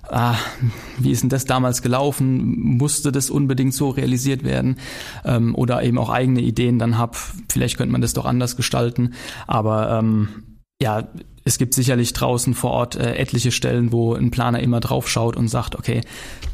ah, 0.10 0.36
wie 1.00 1.12
ist 1.12 1.24
denn 1.24 1.30
das 1.30 1.46
damals 1.46 1.82
gelaufen? 1.82 2.78
Musste 2.78 3.12
das 3.12 3.32
unbedingt 3.32 3.74
so 3.74 3.90
realisiert 3.90 4.44
werden? 4.44 4.78
Ähm, 5.26 5.56
oder 5.56 5.82
eben 5.82 5.98
auch 5.98 6.12
eigene 6.12 6.42
Ideen 6.42 6.78
dann 6.78 7.00
hab, 7.00 7.18
vielleicht 7.52 7.78
könnte 7.78 7.92
man 7.92 8.02
das 8.02 8.14
doch 8.14 8.26
anders 8.26 8.56
gestalten. 8.56 9.16
Aber 9.48 9.98
ähm, 10.00 10.30
ja, 10.82 11.08
es 11.48 11.58
gibt 11.58 11.74
sicherlich 11.74 12.12
draußen 12.12 12.54
vor 12.54 12.72
Ort 12.72 12.96
äh, 12.98 13.16
etliche 13.16 13.52
Stellen, 13.52 13.94
wo 13.94 14.14
ein 14.14 14.32
Planer 14.32 14.60
immer 14.60 14.82
drauf 14.82 15.08
schaut 15.08 15.38
und 15.38 15.48
sagt, 15.48 15.76
okay, 15.76 16.02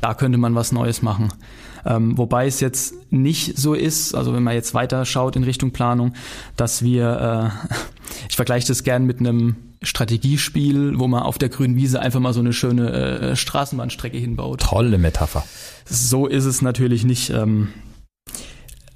da 0.02 0.14
könnte 0.14 0.38
man 0.38 0.54
was 0.54 0.72
Neues 0.72 1.02
machen. 1.02 1.34
Ähm, 1.84 2.16
wobei 2.18 2.46
es 2.46 2.60
jetzt 2.60 2.94
nicht 3.12 3.58
so 3.58 3.74
ist, 3.74 4.14
also 4.14 4.34
wenn 4.34 4.44
man 4.44 4.54
jetzt 4.54 4.74
weiter 4.76 5.04
schaut 5.06 5.36
in 5.36 5.44
Richtung 5.44 5.72
Planung, 5.72 6.14
dass 6.56 6.84
wir, 6.84 7.52
äh, 7.72 7.76
ich 8.30 8.36
vergleiche 8.36 8.68
das 8.68 8.84
gern 8.84 9.06
mit 9.06 9.20
einem 9.20 9.56
Strategiespiel, 9.82 11.00
wo 11.00 11.08
man 11.08 11.24
auf 11.24 11.40
der 11.40 11.50
grünen 11.50 11.76
Wiese 11.76 12.00
einfach 12.00 12.20
mal 12.20 12.34
so 12.34 12.40
eine 12.40 12.54
schöne 12.54 12.92
äh, 12.92 13.36
Straßenbahnstrecke 13.36 14.18
hinbaut. 14.18 14.62
Tolle 14.62 15.00
Metapher. 15.00 15.44
So 15.86 16.28
ist 16.28 16.46
es 16.46 16.62
natürlich 16.62 17.04
nicht. 17.04 17.32
Ähm, 17.32 17.70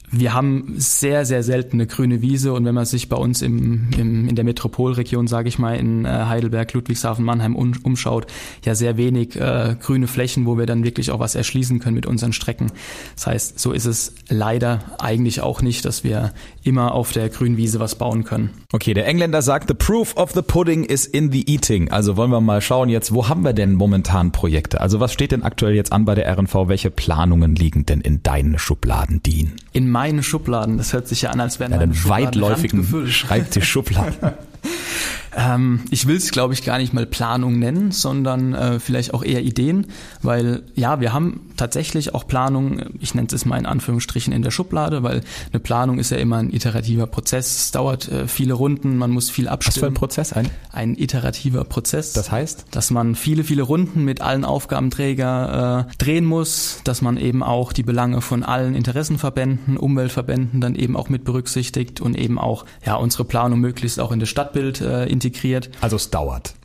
wir 0.10 0.34
haben 0.34 0.76
sehr, 0.78 1.26
sehr 1.26 1.44
selten 1.44 1.78
eine 1.78 1.88
grüne 1.88 2.22
Wiese 2.22 2.54
und 2.54 2.64
wenn 2.64 2.74
man 2.74 2.86
sich 2.86 3.10
bei 3.10 3.18
uns 3.18 3.42
im, 3.42 3.90
im, 3.98 4.30
in 4.30 4.36
der 4.36 4.46
Metropolregion, 4.46 5.28
sage 5.28 5.50
ich 5.50 5.60
mal, 5.60 5.76
in 5.76 6.06
äh, 6.06 6.08
Heidelberg, 6.08 6.72
Ludwigshafen, 6.74 7.26
Mannheim 7.26 7.56
um, 7.58 7.74
umschaut, 7.84 8.28
ja 8.64 8.74
sehr 8.74 8.96
wenig 8.96 9.36
äh, 9.36 9.76
grüne 9.80 10.08
Flächen, 10.08 10.46
wo 10.46 10.58
wir 10.58 10.66
dann 10.66 10.86
wirklich 10.86 11.12
auch 11.12 11.20
was 11.20 11.36
erschließen 11.36 11.80
können 11.80 11.96
mit 11.96 12.06
unseren 12.06 12.32
Strecken. 12.32 12.72
Das 13.16 13.28
heißt, 13.28 13.60
so 13.60 13.74
ist 13.74 13.86
es 13.86 14.16
leider 14.30 14.80
eigentlich 14.98 15.42
auch 15.42 15.62
nicht, 15.62 15.84
dass 15.84 16.06
wir 16.06 16.32
immer 16.64 16.94
auf 16.94 17.12
der 17.12 17.28
grünen 17.28 17.58
Wiese 17.58 17.80
was 17.82 17.96
bauen 17.96 18.24
können. 18.24 18.52
Okay, 18.72 18.94
der 18.94 19.08
Engländer 19.08 19.42
sagt, 19.42 19.68
the 19.68 19.74
proof 19.74 20.16
of 20.16 20.32
the 20.32 20.42
pudding 20.42 20.86
is 20.86 21.06
in 21.06 21.32
the 21.32 21.50
eating. 21.50 21.92
Also 21.92 22.16
wollen 22.16 22.32
wir 22.32 22.42
mal 22.42 22.62
schauen 22.62 22.88
jetzt, 22.88 23.14
wo 23.14 23.28
haben 23.28 23.44
wir 23.44 23.54
denn 23.54 23.74
momentan 23.74 24.32
Projekte? 24.32 24.80
Also 24.80 25.02
was 25.02 25.12
steht 25.12 25.32
denn 25.32 25.44
aktuell 25.44 25.76
jetzt 25.76 25.92
an 25.92 26.06
bei 26.06 26.16
der 26.16 26.32
RNV? 26.38 26.68
Welche 26.68 26.92
Planungen 26.92 27.56
liegen 27.56 27.86
denn 27.86 28.00
in 28.00 28.24
deinen 28.24 28.58
Schubladen, 28.58 29.22
Dean? 29.24 29.54
In 29.74 29.90
meine 29.98 30.22
Schubladen. 30.22 30.78
Das 30.78 30.94
hört 30.94 31.08
sich 31.08 31.24
ja 31.24 31.32
an, 31.32 31.40
als 31.40 31.60
wären 31.60 31.72
meine 31.72 31.94
Schubladen 31.96 32.26
weitläufigen 32.26 33.08
Schreibtischschubladen. 33.08 34.14
Ähm, 35.36 35.82
ich 35.92 36.08
will 36.08 36.16
es, 36.16 36.32
glaube 36.32 36.54
ich, 36.54 36.64
gar 36.64 36.78
nicht 36.78 36.94
mal 36.94 37.06
Planung 37.06 37.60
nennen, 37.60 37.92
sondern 37.92 38.54
äh, 38.54 38.80
vielleicht 38.80 39.14
auch 39.14 39.24
eher 39.24 39.44
Ideen, 39.44 39.88
weil 40.22 40.64
ja, 40.76 41.00
wir 41.00 41.14
haben 41.14 41.42
tatsächlich 41.58 42.16
auch 42.16 42.28
Planung, 42.28 42.82
ich 43.00 43.14
nenne 43.14 43.28
es 43.32 43.46
mal 43.46 43.58
in 43.58 43.66
Anführungsstrichen 43.66 44.34
in 44.34 44.42
der 44.42 44.52
Schublade, 44.52 45.04
weil 45.04 45.22
eine 45.52 45.60
Planung 45.60 46.00
ist 46.00 46.12
ja 46.12 46.18
immer 46.18 46.38
ein 46.38 46.52
iterativer 46.52 47.08
Prozess, 47.08 47.58
es 47.58 47.72
dauert 47.72 48.08
äh, 48.10 48.28
viele 48.28 48.54
Runden, 48.54 48.98
man 48.98 49.12
muss 49.12 49.30
viel 49.30 49.48
abstimmen. 49.48 49.76
Was 49.76 49.80
für 49.80 49.88
ein 49.88 49.94
Prozess? 49.94 50.34
Ein? 50.34 50.50
ein 50.78 50.96
iterativer 50.96 51.64
Prozess. 51.64 52.14
Das 52.14 52.32
heißt? 52.32 52.66
Dass 52.72 52.92
man 52.92 53.16
viele, 53.16 53.44
viele 53.44 53.64
Runden 53.64 54.06
mit 54.06 54.22
allen 54.22 54.46
Aufgabenträger 54.46 55.88
äh, 55.90 55.96
drehen 55.98 56.26
muss, 56.26 56.82
dass 56.84 57.02
man 57.02 57.18
eben 57.18 57.42
auch 57.42 57.74
die 57.74 57.84
Belange 57.84 58.22
von 58.22 58.44
allen 58.44 58.76
Interessenverbänden, 58.76 59.78
Umweltverbänden 59.78 60.62
dann 60.62 60.76
eben 60.76 60.96
auch 60.96 61.10
mit 61.10 61.24
berücksichtigt 61.24 62.00
und 62.00 62.16
eben 62.18 62.38
auch 62.38 62.66
ja 62.86 62.96
unsere 62.96 63.26
Planung 63.26 63.60
möglichst 63.60 64.00
auch 64.00 64.12
in 64.12 64.20
das 64.20 64.30
Stadtbild 64.58 64.82
äh, 64.82 65.06
integriert. 65.06 65.70
Also 65.82 65.96
es 65.96 66.10
dauert. 66.10 66.56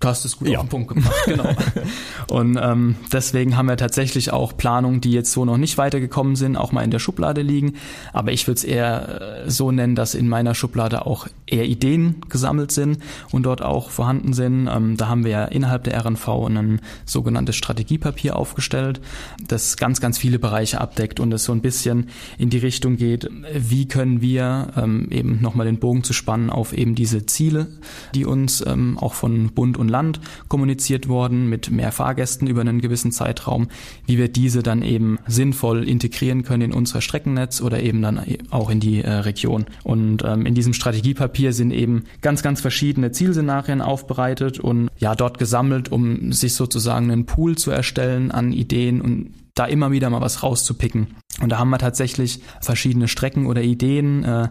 Du 0.00 0.08
hast 0.08 0.24
es 0.24 0.38
gut 0.38 0.48
ja. 0.48 0.58
auf 0.58 0.64
den 0.64 0.70
Punkt 0.70 0.88
gebracht, 0.88 1.14
genau. 1.26 1.54
und 2.30 2.58
ähm, 2.60 2.96
deswegen 3.12 3.58
haben 3.58 3.68
wir 3.68 3.76
tatsächlich 3.76 4.32
auch 4.32 4.56
Planungen, 4.56 5.02
die 5.02 5.12
jetzt 5.12 5.30
so 5.30 5.44
noch 5.44 5.58
nicht 5.58 5.76
weitergekommen 5.76 6.36
sind, 6.36 6.56
auch 6.56 6.72
mal 6.72 6.82
in 6.82 6.90
der 6.90 7.00
Schublade 7.00 7.42
liegen. 7.42 7.74
Aber 8.14 8.32
ich 8.32 8.46
würde 8.46 8.56
es 8.56 8.64
eher 8.64 9.44
äh, 9.44 9.50
so 9.50 9.70
nennen, 9.70 9.94
dass 9.94 10.14
in 10.14 10.26
meiner 10.26 10.54
Schublade 10.54 11.04
auch 11.04 11.28
eher 11.46 11.66
Ideen 11.66 12.22
gesammelt 12.30 12.72
sind 12.72 13.00
und 13.30 13.42
dort 13.42 13.60
auch 13.60 13.90
vorhanden 13.90 14.32
sind. 14.32 14.70
Ähm, 14.74 14.96
da 14.96 15.08
haben 15.08 15.22
wir 15.24 15.32
ja 15.32 15.44
innerhalb 15.44 15.84
der 15.84 16.02
RNV 16.02 16.28
ein 16.46 16.80
sogenanntes 17.04 17.56
Strategiepapier 17.56 18.36
aufgestellt, 18.36 19.02
das 19.48 19.76
ganz, 19.76 20.00
ganz 20.00 20.16
viele 20.16 20.38
Bereiche 20.38 20.80
abdeckt 20.80 21.20
und 21.20 21.30
es 21.34 21.44
so 21.44 21.52
ein 21.52 21.60
bisschen 21.60 22.08
in 22.38 22.48
die 22.48 22.56
Richtung 22.56 22.96
geht, 22.96 23.28
wie 23.54 23.86
können 23.86 24.22
wir 24.22 24.68
ähm, 24.78 25.08
eben 25.10 25.42
nochmal 25.42 25.66
den 25.66 25.78
Bogen 25.78 26.04
zu 26.04 26.14
spannen 26.14 26.48
auf 26.48 26.72
eben 26.72 26.94
diese 26.94 27.26
Ziele, 27.26 27.66
die 28.14 28.24
uns 28.24 28.64
ähm, 28.66 28.96
auch 28.96 29.12
von 29.12 29.50
Bund 29.50 29.76
und 29.76 29.89
Land 29.90 30.20
kommuniziert 30.48 31.08
worden 31.08 31.48
mit 31.48 31.70
mehr 31.70 31.92
Fahrgästen 31.92 32.48
über 32.48 32.62
einen 32.62 32.80
gewissen 32.80 33.12
Zeitraum, 33.12 33.68
wie 34.06 34.16
wir 34.16 34.28
diese 34.28 34.62
dann 34.62 34.82
eben 34.82 35.18
sinnvoll 35.26 35.86
integrieren 35.86 36.42
können 36.42 36.62
in 36.62 36.72
unser 36.72 37.00
Streckennetz 37.00 37.60
oder 37.60 37.82
eben 37.82 38.00
dann 38.00 38.24
auch 38.50 38.70
in 38.70 38.80
die 38.80 39.02
äh, 39.02 39.10
Region. 39.10 39.66
Und 39.84 40.24
ähm, 40.24 40.46
in 40.46 40.54
diesem 40.54 40.72
Strategiepapier 40.72 41.52
sind 41.52 41.72
eben 41.72 42.04
ganz, 42.22 42.42
ganz 42.42 42.60
verschiedene 42.60 43.12
Zielszenarien 43.12 43.82
aufbereitet 43.82 44.58
und 44.58 44.88
ja 44.98 45.14
dort 45.14 45.38
gesammelt, 45.38 45.90
um 45.90 46.32
sich 46.32 46.54
sozusagen 46.54 47.10
einen 47.10 47.26
Pool 47.26 47.56
zu 47.56 47.70
erstellen 47.70 48.30
an 48.30 48.52
Ideen 48.52 49.00
und 49.00 49.34
da 49.54 49.66
immer 49.66 49.90
wieder 49.90 50.10
mal 50.10 50.20
was 50.20 50.42
rauszupicken. 50.42 51.08
Und 51.40 51.50
da 51.50 51.58
haben 51.58 51.70
wir 51.70 51.78
tatsächlich 51.78 52.40
verschiedene 52.60 53.08
Strecken 53.08 53.46
oder 53.46 53.62
Ideen, 53.62 54.24
äh, 54.24 54.48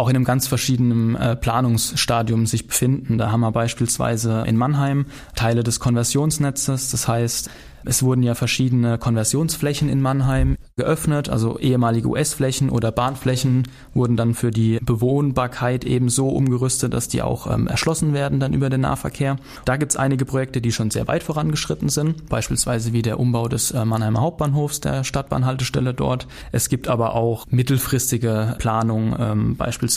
auch 0.00 0.08
in 0.08 0.16
einem 0.16 0.24
ganz 0.24 0.46
verschiedenen 0.46 1.14
äh, 1.14 1.36
Planungsstadium 1.36 2.46
sich 2.46 2.66
befinden. 2.66 3.18
Da 3.18 3.30
haben 3.30 3.40
wir 3.40 3.52
beispielsweise 3.52 4.44
in 4.46 4.56
Mannheim 4.56 5.04
Teile 5.36 5.62
des 5.62 5.78
Konversionsnetzes, 5.78 6.90
das 6.90 7.06
heißt, 7.06 7.50
es 7.84 8.02
wurden 8.02 8.22
ja 8.22 8.34
verschiedene 8.34 8.98
Konversionsflächen 8.98 9.88
in 9.88 10.00
Mannheim 10.00 10.56
geöffnet, 10.76 11.28
also 11.28 11.58
ehemalige 11.58 12.08
US-Flächen 12.08 12.70
oder 12.70 12.92
Bahnflächen 12.92 13.68
wurden 13.94 14.16
dann 14.16 14.34
für 14.34 14.50
die 14.50 14.78
Bewohnbarkeit 14.82 15.84
eben 15.84 16.08
so 16.08 16.28
umgerüstet, 16.28 16.92
dass 16.92 17.08
die 17.08 17.22
auch 17.22 17.50
ähm, 17.50 17.66
erschlossen 17.66 18.12
werden 18.12 18.40
dann 18.40 18.52
über 18.52 18.70
den 18.70 18.82
Nahverkehr. 18.82 19.36
Da 19.64 19.76
gibt 19.76 19.92
es 19.92 19.96
einige 19.96 20.24
Projekte, 20.24 20.60
die 20.60 20.72
schon 20.72 20.90
sehr 20.90 21.08
weit 21.08 21.22
vorangeschritten 21.22 21.88
sind, 21.88 22.28
beispielsweise 22.28 22.92
wie 22.92 23.02
der 23.02 23.18
Umbau 23.18 23.48
des 23.48 23.70
äh, 23.70 23.84
Mannheimer 23.84 24.20
Hauptbahnhofs, 24.20 24.80
der 24.80 25.04
Stadtbahnhaltestelle 25.04 25.94
dort. 25.94 26.26
Es 26.52 26.68
gibt 26.68 26.88
aber 26.88 27.14
auch 27.14 27.46
mittelfristige 27.48 28.56
Planungen, 28.58 29.16
ähm, 29.18 29.56
beispielsweise 29.56 29.89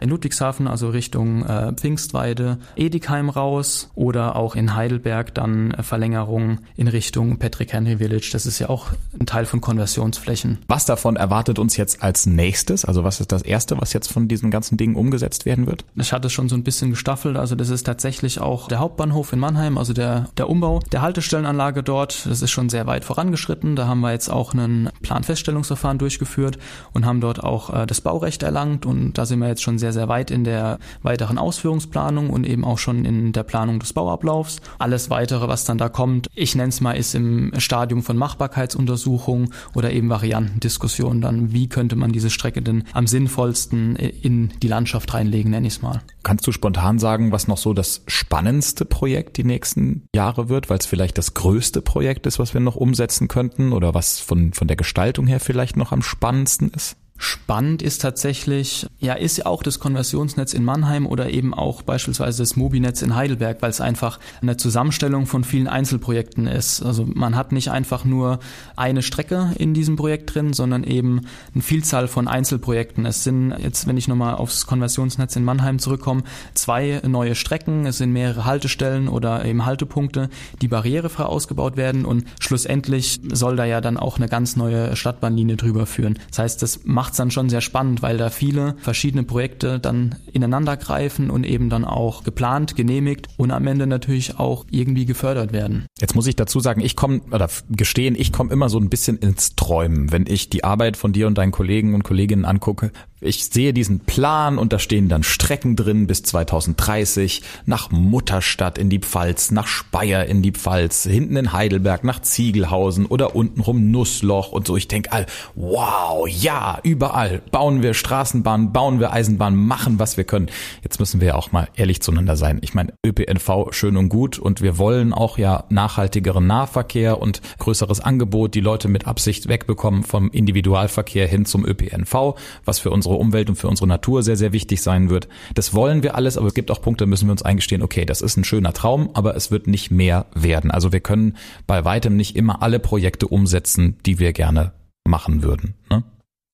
in 0.00 0.08
Ludwigshafen, 0.08 0.68
also 0.68 0.90
Richtung 0.90 1.44
äh, 1.44 1.72
Pfingstweide, 1.72 2.58
Edikheim 2.76 3.28
raus 3.28 3.90
oder 3.94 4.36
auch 4.36 4.54
in 4.54 4.74
Heidelberg 4.74 5.34
dann 5.34 5.72
äh, 5.72 5.82
Verlängerung 5.82 6.58
in 6.76 6.88
Richtung 6.88 7.38
Patrick 7.38 7.72
Henry 7.72 7.98
Village. 7.98 8.30
Das 8.32 8.46
ist 8.46 8.58
ja 8.58 8.68
auch 8.68 8.88
ein 9.18 9.26
Teil 9.26 9.46
von 9.46 9.60
Konversionsflächen. 9.60 10.58
Was 10.68 10.86
davon 10.86 11.16
erwartet 11.16 11.58
uns 11.58 11.76
jetzt 11.76 12.02
als 12.02 12.26
nächstes? 12.26 12.84
Also 12.84 13.04
was 13.04 13.20
ist 13.20 13.32
das 13.32 13.42
erste, 13.42 13.80
was 13.80 13.92
jetzt 13.92 14.12
von 14.12 14.28
diesen 14.28 14.50
ganzen 14.50 14.76
Dingen 14.76 14.96
umgesetzt 14.96 15.46
werden 15.46 15.66
wird? 15.66 15.84
Ich 15.96 16.12
hatte 16.12 16.26
es 16.26 16.32
schon 16.32 16.48
so 16.48 16.56
ein 16.56 16.64
bisschen 16.64 16.90
gestaffelt. 16.90 17.36
Also 17.36 17.54
das 17.54 17.70
ist 17.70 17.84
tatsächlich 17.84 18.40
auch 18.40 18.68
der 18.68 18.78
Hauptbahnhof 18.78 19.32
in 19.32 19.38
Mannheim, 19.38 19.78
also 19.78 19.92
der, 19.92 20.28
der 20.36 20.48
Umbau 20.48 20.80
der 20.92 21.02
Haltestellenanlage 21.02 21.82
dort. 21.82 22.26
Das 22.26 22.42
ist 22.42 22.50
schon 22.50 22.68
sehr 22.68 22.86
weit 22.86 23.04
vorangeschritten. 23.04 23.76
Da 23.76 23.86
haben 23.86 24.00
wir 24.00 24.12
jetzt 24.12 24.28
auch 24.28 24.52
einen 24.52 24.90
Planfeststellungsverfahren 25.02 25.98
durchgeführt 25.98 26.58
und 26.92 27.06
haben 27.06 27.20
dort 27.20 27.42
auch 27.42 27.74
äh, 27.74 27.86
das 27.86 28.00
Baurecht 28.00 28.42
erlangt. 28.42 28.86
Und 28.86 29.14
da 29.14 29.23
sind 29.26 29.38
wir 29.40 29.48
jetzt 29.48 29.62
schon 29.62 29.78
sehr, 29.78 29.92
sehr 29.92 30.08
weit 30.08 30.30
in 30.30 30.44
der 30.44 30.78
weiteren 31.02 31.38
Ausführungsplanung 31.38 32.30
und 32.30 32.46
eben 32.46 32.64
auch 32.64 32.78
schon 32.78 33.04
in 33.04 33.32
der 33.32 33.42
Planung 33.42 33.80
des 33.80 33.92
Bauablaufs. 33.92 34.60
Alles 34.78 35.10
weitere, 35.10 35.48
was 35.48 35.64
dann 35.64 35.78
da 35.78 35.88
kommt, 35.88 36.28
ich 36.34 36.54
nenne 36.54 36.68
es 36.68 36.80
mal 36.80 36.92
ist 36.92 37.14
im 37.14 37.52
Stadium 37.58 38.02
von 38.02 38.16
Machbarkeitsuntersuchung 38.16 39.52
oder 39.74 39.92
eben 39.92 40.08
Variantendiskussion 40.08 41.20
dann, 41.20 41.52
wie 41.52 41.68
könnte 41.68 41.96
man 41.96 42.12
diese 42.12 42.30
Strecke 42.30 42.62
denn 42.62 42.84
am 42.92 43.06
sinnvollsten 43.06 43.96
in 43.96 44.50
die 44.62 44.68
Landschaft 44.68 45.14
reinlegen, 45.14 45.50
nenne 45.50 45.66
ich 45.66 45.74
es 45.74 45.82
mal. 45.82 46.02
Kannst 46.22 46.46
du 46.46 46.52
spontan 46.52 46.98
sagen, 46.98 47.32
was 47.32 47.48
noch 47.48 47.58
so 47.58 47.74
das 47.74 48.02
spannendste 48.06 48.84
Projekt 48.84 49.36
die 49.36 49.44
nächsten 49.44 50.08
Jahre 50.14 50.48
wird, 50.48 50.70
weil 50.70 50.78
es 50.78 50.86
vielleicht 50.86 51.18
das 51.18 51.34
größte 51.34 51.82
Projekt 51.82 52.26
ist, 52.26 52.38
was 52.38 52.54
wir 52.54 52.60
noch 52.60 52.76
umsetzen 52.76 53.28
könnten 53.28 53.72
oder 53.72 53.94
was 53.94 54.20
von, 54.20 54.52
von 54.52 54.68
der 54.68 54.76
Gestaltung 54.76 55.26
her 55.26 55.40
vielleicht 55.40 55.76
noch 55.76 55.92
am 55.92 56.02
spannendsten 56.02 56.70
ist? 56.70 56.96
Spannend 57.16 57.80
ist 57.80 58.02
tatsächlich, 58.02 58.86
ja, 58.98 59.14
ist 59.14 59.46
auch 59.46 59.62
das 59.62 59.78
Konversionsnetz 59.78 60.52
in 60.52 60.64
Mannheim 60.64 61.06
oder 61.06 61.30
eben 61.30 61.54
auch 61.54 61.82
beispielsweise 61.82 62.42
das 62.42 62.56
Mobinetz 62.56 63.02
in 63.02 63.14
Heidelberg, 63.14 63.62
weil 63.62 63.70
es 63.70 63.80
einfach 63.80 64.18
eine 64.42 64.56
Zusammenstellung 64.56 65.26
von 65.26 65.44
vielen 65.44 65.68
Einzelprojekten 65.68 66.48
ist. 66.48 66.82
Also 66.82 67.06
man 67.06 67.36
hat 67.36 67.52
nicht 67.52 67.70
einfach 67.70 68.04
nur 68.04 68.40
eine 68.74 69.02
Strecke 69.02 69.52
in 69.56 69.74
diesem 69.74 69.94
Projekt 69.94 70.34
drin, 70.34 70.54
sondern 70.54 70.82
eben 70.82 71.26
eine 71.54 71.62
Vielzahl 71.62 72.08
von 72.08 72.26
Einzelprojekten. 72.26 73.06
Es 73.06 73.22
sind 73.22 73.54
jetzt, 73.62 73.86
wenn 73.86 73.96
ich 73.96 74.08
nochmal 74.08 74.34
aufs 74.34 74.66
Konversionsnetz 74.66 75.36
in 75.36 75.44
Mannheim 75.44 75.78
zurückkomme, 75.78 76.24
zwei 76.54 77.00
neue 77.06 77.36
Strecken, 77.36 77.86
es 77.86 77.98
sind 77.98 78.12
mehrere 78.12 78.44
Haltestellen 78.44 79.06
oder 79.06 79.44
eben 79.44 79.64
Haltepunkte, 79.64 80.30
die 80.62 80.68
barrierefrei 80.68 81.24
ausgebaut 81.24 81.76
werden 81.76 82.06
und 82.06 82.24
schlussendlich 82.40 83.20
soll 83.32 83.54
da 83.54 83.64
ja 83.64 83.80
dann 83.80 83.98
auch 83.98 84.16
eine 84.16 84.28
ganz 84.28 84.56
neue 84.56 84.96
Stadtbahnlinie 84.96 85.56
drüber 85.56 85.86
führen. 85.86 86.18
Das 86.30 86.40
heißt, 86.40 86.62
das 86.62 86.80
macht 86.84 87.03
macht 87.04 87.12
es 87.12 87.18
dann 87.18 87.30
schon 87.30 87.50
sehr 87.50 87.60
spannend, 87.60 88.00
weil 88.00 88.16
da 88.16 88.30
viele 88.30 88.76
verschiedene 88.78 89.24
Projekte 89.24 89.78
dann 89.78 90.14
ineinander 90.32 90.78
greifen 90.78 91.28
und 91.28 91.44
eben 91.44 91.68
dann 91.68 91.84
auch 91.84 92.24
geplant, 92.24 92.76
genehmigt 92.76 93.28
und 93.36 93.50
am 93.50 93.66
Ende 93.66 93.86
natürlich 93.86 94.38
auch 94.38 94.64
irgendwie 94.70 95.04
gefördert 95.04 95.52
werden. 95.52 95.84
Jetzt 96.00 96.14
muss 96.14 96.26
ich 96.26 96.34
dazu 96.34 96.60
sagen, 96.60 96.80
ich 96.80 96.96
komme 96.96 97.20
oder 97.30 97.50
gestehen, 97.68 98.14
ich 98.18 98.32
komme 98.32 98.50
immer 98.54 98.70
so 98.70 98.78
ein 98.78 98.88
bisschen 98.88 99.18
ins 99.18 99.54
Träumen, 99.54 100.12
wenn 100.12 100.24
ich 100.26 100.48
die 100.48 100.64
Arbeit 100.64 100.96
von 100.96 101.12
dir 101.12 101.26
und 101.26 101.36
deinen 101.36 101.52
Kollegen 101.52 101.94
und 101.94 102.04
Kolleginnen 102.04 102.46
angucke, 102.46 102.90
ich 103.24 103.46
sehe 103.46 103.72
diesen 103.72 104.00
Plan 104.00 104.58
und 104.58 104.72
da 104.72 104.78
stehen 104.78 105.08
dann 105.08 105.22
Strecken 105.22 105.76
drin 105.76 106.06
bis 106.06 106.22
2030 106.22 107.42
nach 107.66 107.90
Mutterstadt 107.90 108.78
in 108.78 108.90
die 108.90 108.98
Pfalz, 108.98 109.50
nach 109.50 109.66
Speyer 109.66 110.26
in 110.26 110.42
die 110.42 110.52
Pfalz, 110.52 111.04
hinten 111.04 111.36
in 111.36 111.52
Heidelberg 111.52 112.04
nach 112.04 112.20
Ziegelhausen 112.20 113.06
oder 113.06 113.34
untenrum 113.34 113.90
Nussloch 113.90 114.52
und 114.52 114.66
so. 114.66 114.76
Ich 114.76 114.88
denke, 114.88 115.26
wow, 115.54 116.28
ja, 116.28 116.78
überall 116.82 117.42
bauen 117.50 117.82
wir 117.82 117.94
Straßenbahnen, 117.94 118.72
bauen 118.72 119.00
wir 119.00 119.12
Eisenbahnen, 119.12 119.58
machen 119.58 119.98
was 119.98 120.16
wir 120.16 120.24
können. 120.24 120.50
Jetzt 120.82 121.00
müssen 121.00 121.20
wir 121.20 121.28
ja 121.28 121.34
auch 121.34 121.52
mal 121.52 121.68
ehrlich 121.76 122.02
zueinander 122.02 122.36
sein. 122.36 122.58
Ich 122.62 122.74
meine, 122.74 122.92
ÖPNV 123.04 123.72
schön 123.72 123.96
und 123.96 124.08
gut 124.08 124.38
und 124.38 124.60
wir 124.60 124.78
wollen 124.78 125.12
auch 125.12 125.38
ja 125.38 125.64
nachhaltigeren 125.70 126.46
Nahverkehr 126.46 127.20
und 127.20 127.40
größeres 127.58 128.00
Angebot, 128.00 128.54
die 128.54 128.60
Leute 128.60 128.88
mit 128.88 129.06
Absicht 129.06 129.48
wegbekommen 129.48 130.02
vom 130.02 130.30
Individualverkehr 130.30 131.26
hin 131.26 131.44
zum 131.44 131.64
ÖPNV, 131.64 132.34
was 132.64 132.78
für 132.78 132.90
unsere 132.90 133.13
unsere 133.14 133.20
Umwelt 133.20 133.48
und 133.48 133.56
für 133.56 133.68
unsere 133.68 133.86
Natur 133.86 134.22
sehr, 134.22 134.36
sehr 134.36 134.52
wichtig 134.52 134.82
sein 134.82 135.10
wird. 135.10 135.28
Das 135.54 135.74
wollen 135.74 136.02
wir 136.02 136.14
alles, 136.14 136.36
aber 136.36 136.48
es 136.48 136.54
gibt 136.54 136.70
auch 136.70 136.80
Punkte, 136.80 137.06
müssen 137.06 137.26
wir 137.28 137.32
uns 137.32 137.42
eingestehen, 137.42 137.82
okay, 137.82 138.04
das 138.04 138.20
ist 138.20 138.36
ein 138.36 138.44
schöner 138.44 138.72
Traum, 138.72 139.10
aber 139.14 139.36
es 139.36 139.50
wird 139.50 139.66
nicht 139.66 139.90
mehr 139.90 140.26
werden. 140.34 140.70
Also 140.70 140.92
wir 140.92 141.00
können 141.00 141.36
bei 141.66 141.84
weitem 141.84 142.16
nicht 142.16 142.36
immer 142.36 142.62
alle 142.62 142.78
Projekte 142.78 143.28
umsetzen, 143.28 143.98
die 144.06 144.18
wir 144.18 144.32
gerne 144.32 144.72
machen 145.06 145.42
würden. 145.42 145.74
Ne? 145.90 146.02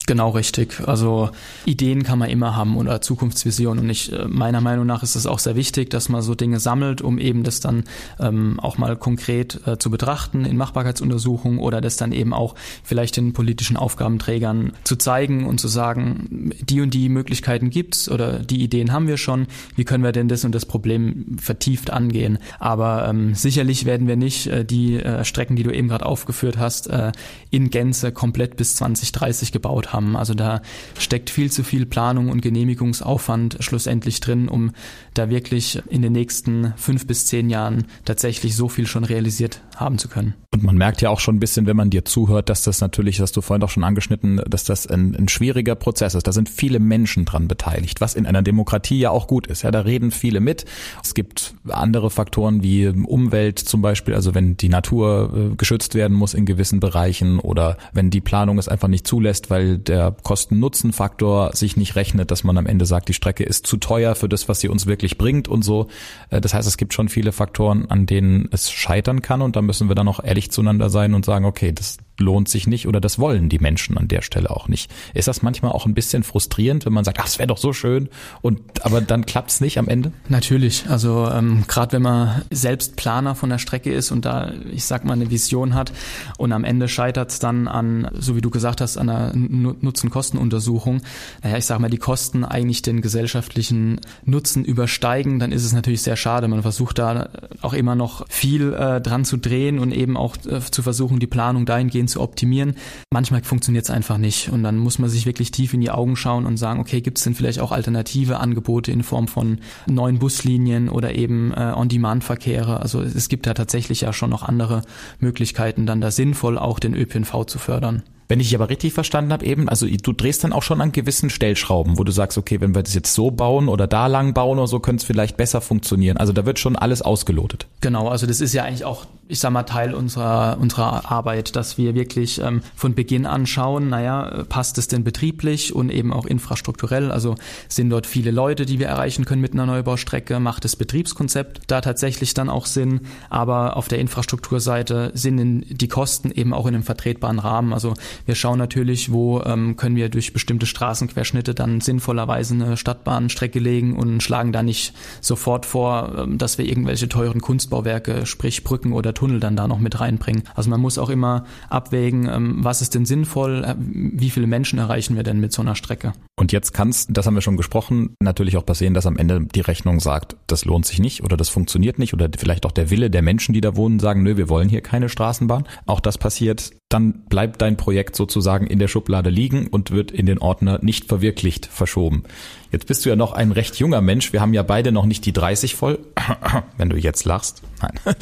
Genau 0.06 0.30
richtig. 0.30 0.80
Also 0.86 1.30
Ideen 1.66 2.02
kann 2.02 2.18
man 2.18 2.30
immer 2.30 2.56
haben 2.56 2.76
oder 2.76 3.00
Zukunftsvisionen. 3.00 3.84
Und 3.84 3.90
ich, 3.90 4.12
äh, 4.12 4.26
meiner 4.26 4.60
Meinung 4.60 4.84
nach 4.86 5.04
ist 5.04 5.14
es 5.14 5.26
auch 5.26 5.38
sehr 5.38 5.54
wichtig, 5.54 5.90
dass 5.90 6.08
man 6.08 6.22
so 6.22 6.34
Dinge 6.34 6.58
sammelt, 6.58 7.00
um 7.00 7.18
eben 7.18 7.44
das 7.44 7.60
dann 7.60 7.84
ähm, 8.18 8.58
auch 8.58 8.76
mal 8.76 8.96
konkret 8.96 9.60
äh, 9.66 9.78
zu 9.78 9.88
betrachten 9.88 10.44
in 10.44 10.56
Machbarkeitsuntersuchungen 10.56 11.60
oder 11.60 11.80
das 11.80 11.96
dann 11.96 12.10
eben 12.10 12.32
auch 12.34 12.56
vielleicht 12.82 13.18
den 13.18 13.34
politischen 13.34 13.76
Aufgabenträgern 13.76 14.72
zu 14.82 14.96
zeigen 14.96 15.46
und 15.46 15.60
zu 15.60 15.68
sagen, 15.68 16.50
die 16.60 16.80
und 16.80 16.92
die 16.92 17.08
Möglichkeiten 17.08 17.70
gibt's 17.70 18.10
oder 18.10 18.40
die 18.40 18.62
Ideen 18.64 18.92
haben 18.92 19.06
wir 19.06 19.16
schon. 19.16 19.46
Wie 19.76 19.84
können 19.84 20.02
wir 20.02 20.12
denn 20.12 20.26
das 20.26 20.44
und 20.44 20.54
das 20.54 20.66
Problem 20.66 21.36
vertieft 21.38 21.90
angehen? 21.90 22.38
Aber 22.58 23.06
ähm, 23.06 23.34
sicherlich 23.34 23.84
werden 23.84 24.08
wir 24.08 24.16
nicht 24.16 24.48
äh, 24.48 24.64
die 24.64 24.96
äh, 24.96 25.24
Strecken, 25.24 25.54
die 25.54 25.62
du 25.62 25.70
eben 25.70 25.88
gerade 25.88 26.06
aufgeführt 26.06 26.58
hast, 26.58 26.88
äh, 26.88 27.12
in 27.50 27.70
Gänze 27.70 28.10
komplett 28.10 28.56
bis 28.56 28.74
2030 28.74 29.52
gebaut 29.52 29.92
haben. 29.92 29.99
Also 30.16 30.34
da 30.34 30.62
steckt 30.98 31.30
viel 31.30 31.50
zu 31.50 31.62
viel 31.62 31.86
Planung 31.86 32.28
und 32.28 32.40
Genehmigungsaufwand 32.40 33.58
schlussendlich 33.60 34.20
drin, 34.20 34.48
um 34.48 34.72
da 35.14 35.30
wirklich 35.30 35.82
in 35.88 36.02
den 36.02 36.12
nächsten 36.12 36.72
fünf 36.76 37.06
bis 37.06 37.26
zehn 37.26 37.50
Jahren 37.50 37.84
tatsächlich 38.04 38.56
so 38.56 38.68
viel 38.68 38.86
schon 38.86 39.04
realisiert 39.04 39.60
haben 39.76 39.98
zu 39.98 40.08
können. 40.08 40.34
Und 40.52 40.62
man 40.62 40.76
merkt 40.76 41.00
ja 41.00 41.10
auch 41.10 41.20
schon 41.20 41.36
ein 41.36 41.40
bisschen, 41.40 41.66
wenn 41.66 41.76
man 41.76 41.90
dir 41.90 42.04
zuhört, 42.04 42.48
dass 42.48 42.62
das 42.62 42.80
natürlich, 42.80 43.20
hast 43.20 43.36
du 43.36 43.40
vorhin 43.40 43.62
auch 43.62 43.70
schon 43.70 43.84
angeschnitten, 43.84 44.42
dass 44.48 44.64
das 44.64 44.86
ein, 44.86 45.14
ein 45.14 45.28
schwieriger 45.28 45.74
Prozess 45.74 46.14
ist. 46.14 46.26
Da 46.26 46.32
sind 46.32 46.48
viele 46.48 46.80
Menschen 46.80 47.24
dran 47.24 47.48
beteiligt, 47.48 48.00
was 48.00 48.14
in 48.14 48.26
einer 48.26 48.42
Demokratie 48.42 48.98
ja 48.98 49.10
auch 49.10 49.26
gut 49.26 49.46
ist. 49.46 49.62
Ja, 49.62 49.70
da 49.70 49.80
reden 49.80 50.10
viele 50.10 50.40
mit. 50.40 50.64
Es 51.02 51.14
gibt 51.14 51.54
andere 51.68 52.10
Faktoren 52.10 52.62
wie 52.62 52.88
Umwelt 52.88 53.58
zum 53.58 53.80
Beispiel, 53.80 54.14
also 54.14 54.34
wenn 54.34 54.56
die 54.56 54.68
Natur 54.68 55.52
äh, 55.52 55.56
geschützt 55.56 55.94
werden 55.94 56.16
muss 56.16 56.34
in 56.34 56.46
gewissen 56.46 56.80
Bereichen 56.80 57.38
oder 57.38 57.76
wenn 57.92 58.10
die 58.10 58.20
Planung 58.20 58.58
es 58.58 58.68
einfach 58.68 58.88
nicht 58.88 59.06
zulässt, 59.06 59.50
weil 59.50 59.78
der 59.88 60.14
Kosten-Nutzen-Faktor 60.22 61.52
sich 61.54 61.76
nicht 61.76 61.96
rechnet, 61.96 62.30
dass 62.30 62.44
man 62.44 62.58
am 62.58 62.66
Ende 62.66 62.86
sagt, 62.86 63.08
die 63.08 63.14
Strecke 63.14 63.44
ist 63.44 63.66
zu 63.66 63.76
teuer 63.76 64.14
für 64.14 64.28
das, 64.28 64.48
was 64.48 64.60
sie 64.60 64.68
uns 64.68 64.86
wirklich 64.86 65.18
bringt 65.18 65.48
und 65.48 65.62
so. 65.62 65.88
Äh, 66.30 66.40
das 66.40 66.54
heißt, 66.54 66.68
es 66.68 66.76
gibt 66.76 66.94
schon 66.94 67.08
viele 67.08 67.32
Faktoren, 67.32 67.90
an 67.90 68.06
denen 68.06 68.48
es 68.52 68.70
scheitern 68.70 69.22
kann 69.22 69.42
und 69.42 69.56
da 69.56 69.62
müssen 69.62 69.88
wir 69.88 69.94
dann 69.94 70.08
auch 70.08 70.22
ehrlich 70.22 70.50
zueinander 70.50 70.90
sein 70.90 71.14
und 71.14 71.24
sagen, 71.24 71.44
okay, 71.44 71.72
das 71.72 71.98
lohnt 72.20 72.48
sich 72.48 72.66
nicht 72.66 72.86
oder 72.86 73.00
das 73.00 73.18
wollen 73.18 73.48
die 73.48 73.58
Menschen 73.58 73.96
an 73.98 74.08
der 74.08 74.22
Stelle 74.22 74.50
auch 74.50 74.68
nicht. 74.68 74.90
Ist 75.14 75.28
das 75.28 75.42
manchmal 75.42 75.72
auch 75.72 75.86
ein 75.86 75.94
bisschen 75.94 76.22
frustrierend, 76.22 76.86
wenn 76.86 76.92
man 76.92 77.04
sagt, 77.04 77.18
ach, 77.20 77.26
es 77.26 77.38
wäre 77.38 77.48
doch 77.48 77.58
so 77.58 77.72
schön 77.72 78.08
und 78.42 78.60
aber 78.84 79.00
dann 79.00 79.26
klappt 79.26 79.50
es 79.50 79.60
nicht 79.60 79.78
am 79.78 79.88
Ende? 79.88 80.12
Natürlich. 80.28 80.84
Also 80.88 81.28
ähm, 81.30 81.64
gerade 81.66 81.92
wenn 81.92 82.02
man 82.02 82.42
selbst 82.50 82.96
Planer 82.96 83.34
von 83.34 83.50
der 83.50 83.58
Strecke 83.58 83.92
ist 83.92 84.10
und 84.10 84.24
da, 84.24 84.52
ich 84.72 84.84
sag 84.84 85.04
mal, 85.04 85.14
eine 85.14 85.30
Vision 85.30 85.74
hat 85.74 85.92
und 86.38 86.52
am 86.52 86.64
Ende 86.64 86.88
scheitert 86.88 87.30
es 87.30 87.38
dann 87.38 87.68
an, 87.68 88.10
so 88.14 88.36
wie 88.36 88.40
du 88.40 88.50
gesagt 88.50 88.80
hast, 88.80 88.96
an 88.96 89.08
einer 89.08 89.32
Nutzen-Kosten-Untersuchung, 89.34 91.02
naja, 91.42 91.56
ich 91.56 91.66
sag 91.66 91.78
mal, 91.78 91.90
die 91.90 91.98
Kosten 91.98 92.44
eigentlich 92.44 92.82
den 92.82 93.00
gesellschaftlichen 93.00 94.00
Nutzen 94.24 94.64
übersteigen, 94.64 95.38
dann 95.38 95.52
ist 95.52 95.64
es 95.64 95.72
natürlich 95.72 96.02
sehr 96.02 96.16
schade. 96.16 96.48
Man 96.48 96.62
versucht 96.62 96.98
da 96.98 97.30
auch 97.62 97.72
immer 97.72 97.94
noch 97.94 98.26
viel 98.28 98.72
äh, 98.72 99.00
dran 99.00 99.24
zu 99.24 99.36
drehen 99.36 99.78
und 99.78 99.92
eben 99.92 100.16
auch 100.16 100.36
äh, 100.46 100.60
zu 100.60 100.82
versuchen, 100.82 101.18
die 101.18 101.26
Planung 101.26 101.66
dahingehend 101.66 102.09
zu 102.10 102.20
optimieren. 102.20 102.74
Manchmal 103.12 103.42
funktioniert 103.42 103.84
es 103.84 103.90
einfach 103.90 104.18
nicht 104.18 104.50
und 104.50 104.62
dann 104.62 104.76
muss 104.76 104.98
man 104.98 105.08
sich 105.08 105.26
wirklich 105.26 105.50
tief 105.50 105.72
in 105.72 105.80
die 105.80 105.90
Augen 105.90 106.16
schauen 106.16 106.46
und 106.46 106.56
sagen, 106.58 106.80
okay, 106.80 107.00
gibt 107.00 107.18
es 107.18 107.24
denn 107.24 107.34
vielleicht 107.34 107.60
auch 107.60 107.72
alternative 107.72 108.38
Angebote 108.38 108.92
in 108.92 109.02
Form 109.02 109.28
von 109.28 109.60
neuen 109.86 110.18
Buslinien 110.18 110.88
oder 110.88 111.14
eben 111.14 111.52
äh, 111.52 111.72
On-Demand-Verkehre? 111.74 112.80
Also 112.80 113.00
es 113.00 113.28
gibt 113.28 113.46
da 113.46 113.54
tatsächlich 113.54 114.02
ja 114.02 114.12
schon 114.12 114.30
noch 114.30 114.42
andere 114.42 114.82
Möglichkeiten, 115.18 115.86
dann 115.86 116.00
da 116.00 116.10
sinnvoll 116.10 116.58
auch 116.58 116.78
den 116.78 116.94
ÖPNV 116.94 117.46
zu 117.46 117.58
fördern. 117.58 118.02
Wenn 118.30 118.38
ich 118.38 118.46
dich 118.46 118.54
aber 118.54 118.68
richtig 118.68 118.92
verstanden 118.92 119.32
habe 119.32 119.44
eben, 119.44 119.68
also 119.68 119.88
du 119.88 120.12
drehst 120.12 120.44
dann 120.44 120.52
auch 120.52 120.62
schon 120.62 120.80
an 120.80 120.92
gewissen 120.92 121.30
Stellschrauben, 121.30 121.98
wo 121.98 122.04
du 122.04 122.12
sagst, 122.12 122.38
okay, 122.38 122.60
wenn 122.60 122.76
wir 122.76 122.84
das 122.84 122.94
jetzt 122.94 123.12
so 123.12 123.32
bauen 123.32 123.68
oder 123.68 123.88
da 123.88 124.06
lang 124.06 124.34
bauen 124.34 124.60
oder 124.60 124.68
so, 124.68 124.78
könnte 124.78 125.00
es 125.00 125.04
vielleicht 125.04 125.36
besser 125.36 125.60
funktionieren. 125.60 126.16
Also 126.16 126.32
da 126.32 126.46
wird 126.46 126.60
schon 126.60 126.76
alles 126.76 127.02
ausgelotet. 127.02 127.66
Genau, 127.80 128.06
also 128.06 128.28
das 128.28 128.40
ist 128.40 128.52
ja 128.52 128.62
eigentlich 128.62 128.84
auch, 128.84 129.06
ich 129.26 129.40
sag 129.40 129.50
mal, 129.50 129.64
Teil 129.64 129.94
unserer, 129.94 130.58
unserer 130.60 131.10
Arbeit, 131.10 131.56
dass 131.56 131.76
wir 131.76 131.96
wirklich 131.96 132.40
ähm, 132.40 132.62
von 132.76 132.94
Beginn 132.94 133.26
an 133.26 133.46
schauen, 133.46 133.88
naja, 133.88 134.44
passt 134.48 134.78
es 134.78 134.86
denn 134.86 135.02
betrieblich 135.02 135.74
und 135.74 135.90
eben 135.90 136.12
auch 136.12 136.24
infrastrukturell? 136.24 137.10
Also 137.10 137.34
sind 137.68 137.90
dort 137.90 138.06
viele 138.06 138.30
Leute, 138.30 138.64
die 138.64 138.78
wir 138.78 138.86
erreichen 138.86 139.24
können 139.24 139.42
mit 139.42 139.54
einer 139.54 139.66
Neubaustrecke? 139.66 140.38
Macht 140.38 140.64
das 140.64 140.76
Betriebskonzept 140.76 141.62
da 141.66 141.80
tatsächlich 141.80 142.32
dann 142.34 142.48
auch 142.48 142.66
Sinn? 142.66 143.00
Aber 143.28 143.76
auf 143.76 143.88
der 143.88 143.98
Infrastrukturseite 143.98 145.10
sind 145.14 145.64
die 145.68 145.88
Kosten 145.88 146.30
eben 146.30 146.54
auch 146.54 146.66
in 146.66 146.76
einem 146.76 146.84
vertretbaren 146.84 147.40
Rahmen. 147.40 147.72
Also 147.72 147.94
wir 148.26 148.34
schauen 148.34 148.58
natürlich, 148.58 149.12
wo 149.12 149.40
ähm, 149.42 149.76
können 149.76 149.96
wir 149.96 150.08
durch 150.08 150.32
bestimmte 150.32 150.66
Straßenquerschnitte 150.66 151.54
dann 151.54 151.80
sinnvollerweise 151.80 152.54
eine 152.54 152.76
Stadtbahnstrecke 152.76 153.58
legen 153.58 153.96
und 153.96 154.22
schlagen 154.22 154.52
da 154.52 154.62
nicht 154.62 154.94
sofort 155.20 155.66
vor, 155.66 156.14
ähm, 156.18 156.38
dass 156.38 156.58
wir 156.58 156.66
irgendwelche 156.66 157.08
teuren 157.08 157.40
Kunstbauwerke, 157.40 158.26
sprich 158.26 158.64
Brücken 158.64 158.92
oder 158.92 159.14
Tunnel 159.14 159.40
dann 159.40 159.56
da 159.56 159.68
noch 159.68 159.78
mit 159.78 160.00
reinbringen. 160.00 160.42
Also 160.54 160.70
man 160.70 160.80
muss 160.80 160.98
auch 160.98 161.10
immer 161.10 161.44
abwägen, 161.68 162.28
ähm, 162.28 162.56
was 162.64 162.82
ist 162.82 162.94
denn 162.94 163.06
sinnvoll, 163.06 163.64
äh, 163.64 163.74
wie 163.78 164.30
viele 164.30 164.46
Menschen 164.46 164.78
erreichen 164.78 165.16
wir 165.16 165.22
denn 165.22 165.40
mit 165.40 165.52
so 165.52 165.62
einer 165.62 165.74
Strecke. 165.74 166.12
Und 166.38 166.52
jetzt 166.52 166.72
kann 166.72 166.88
es, 166.88 167.06
das 167.08 167.26
haben 167.26 167.34
wir 167.34 167.42
schon 167.42 167.56
gesprochen, 167.56 168.14
natürlich 168.20 168.56
auch 168.56 168.64
passieren, 168.64 168.94
dass 168.94 169.06
am 169.06 169.16
Ende 169.16 169.46
die 169.54 169.60
Rechnung 169.60 170.00
sagt, 170.00 170.36
das 170.46 170.64
lohnt 170.64 170.86
sich 170.86 170.98
nicht 170.98 171.22
oder 171.22 171.36
das 171.36 171.48
funktioniert 171.48 171.98
nicht 171.98 172.14
oder 172.14 172.28
vielleicht 172.36 172.66
auch 172.66 172.72
der 172.72 172.90
Wille 172.90 173.10
der 173.10 173.22
Menschen, 173.22 173.52
die 173.52 173.60
da 173.60 173.76
wohnen, 173.76 174.00
sagen, 174.00 174.22
nö, 174.22 174.36
wir 174.36 174.48
wollen 174.48 174.68
hier 174.68 174.80
keine 174.80 175.08
Straßenbahn. 175.08 175.64
Auch 175.86 176.00
das 176.00 176.18
passiert 176.18 176.70
dann 176.90 177.12
bleibt 177.28 177.62
dein 177.62 177.76
Projekt 177.76 178.16
sozusagen 178.16 178.66
in 178.66 178.78
der 178.78 178.88
Schublade 178.88 179.30
liegen 179.30 179.68
und 179.68 179.92
wird 179.92 180.10
in 180.10 180.26
den 180.26 180.38
Ordner 180.38 180.80
nicht 180.82 181.06
verwirklicht 181.06 181.66
verschoben. 181.66 182.24
Jetzt 182.72 182.86
bist 182.86 183.04
du 183.04 183.08
ja 183.08 183.16
noch 183.16 183.32
ein 183.32 183.52
recht 183.52 183.76
junger 183.76 184.00
Mensch. 184.00 184.32
Wir 184.32 184.40
haben 184.40 184.54
ja 184.54 184.62
beide 184.62 184.92
noch 184.92 185.06
nicht 185.06 185.24
die 185.24 185.32
30 185.32 185.76
voll. 185.76 186.00
Wenn 186.76 186.90
du 186.90 186.96
jetzt 186.96 187.24
lachst. 187.24 187.62
Nein. 187.80 187.92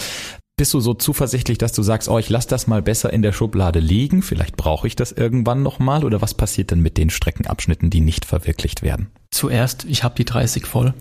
Bist 0.58 0.74
du 0.74 0.80
so 0.80 0.92
zuversichtlich, 0.92 1.56
dass 1.58 1.70
du 1.70 1.84
sagst, 1.84 2.08
oh, 2.08 2.18
ich 2.18 2.30
lass 2.30 2.48
das 2.48 2.66
mal 2.66 2.82
besser 2.82 3.12
in 3.12 3.22
der 3.22 3.30
Schublade 3.30 3.78
liegen, 3.78 4.22
vielleicht 4.22 4.56
brauche 4.56 4.88
ich 4.88 4.96
das 4.96 5.12
irgendwann 5.12 5.62
nochmal 5.62 6.04
oder 6.04 6.20
was 6.20 6.34
passiert 6.34 6.72
denn 6.72 6.80
mit 6.80 6.96
den 6.96 7.10
Streckenabschnitten, 7.10 7.90
die 7.90 8.00
nicht 8.00 8.24
verwirklicht 8.24 8.82
werden? 8.82 9.08
Zuerst, 9.30 9.84
ich 9.84 10.02
habe 10.02 10.16
die 10.16 10.24
30 10.24 10.66
voll. 10.66 10.94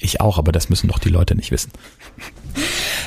Ich 0.00 0.20
auch, 0.20 0.38
aber 0.38 0.50
das 0.50 0.70
müssen 0.70 0.88
doch 0.88 0.98
die 0.98 1.08
Leute 1.08 1.36
nicht 1.36 1.52
wissen. 1.52 1.70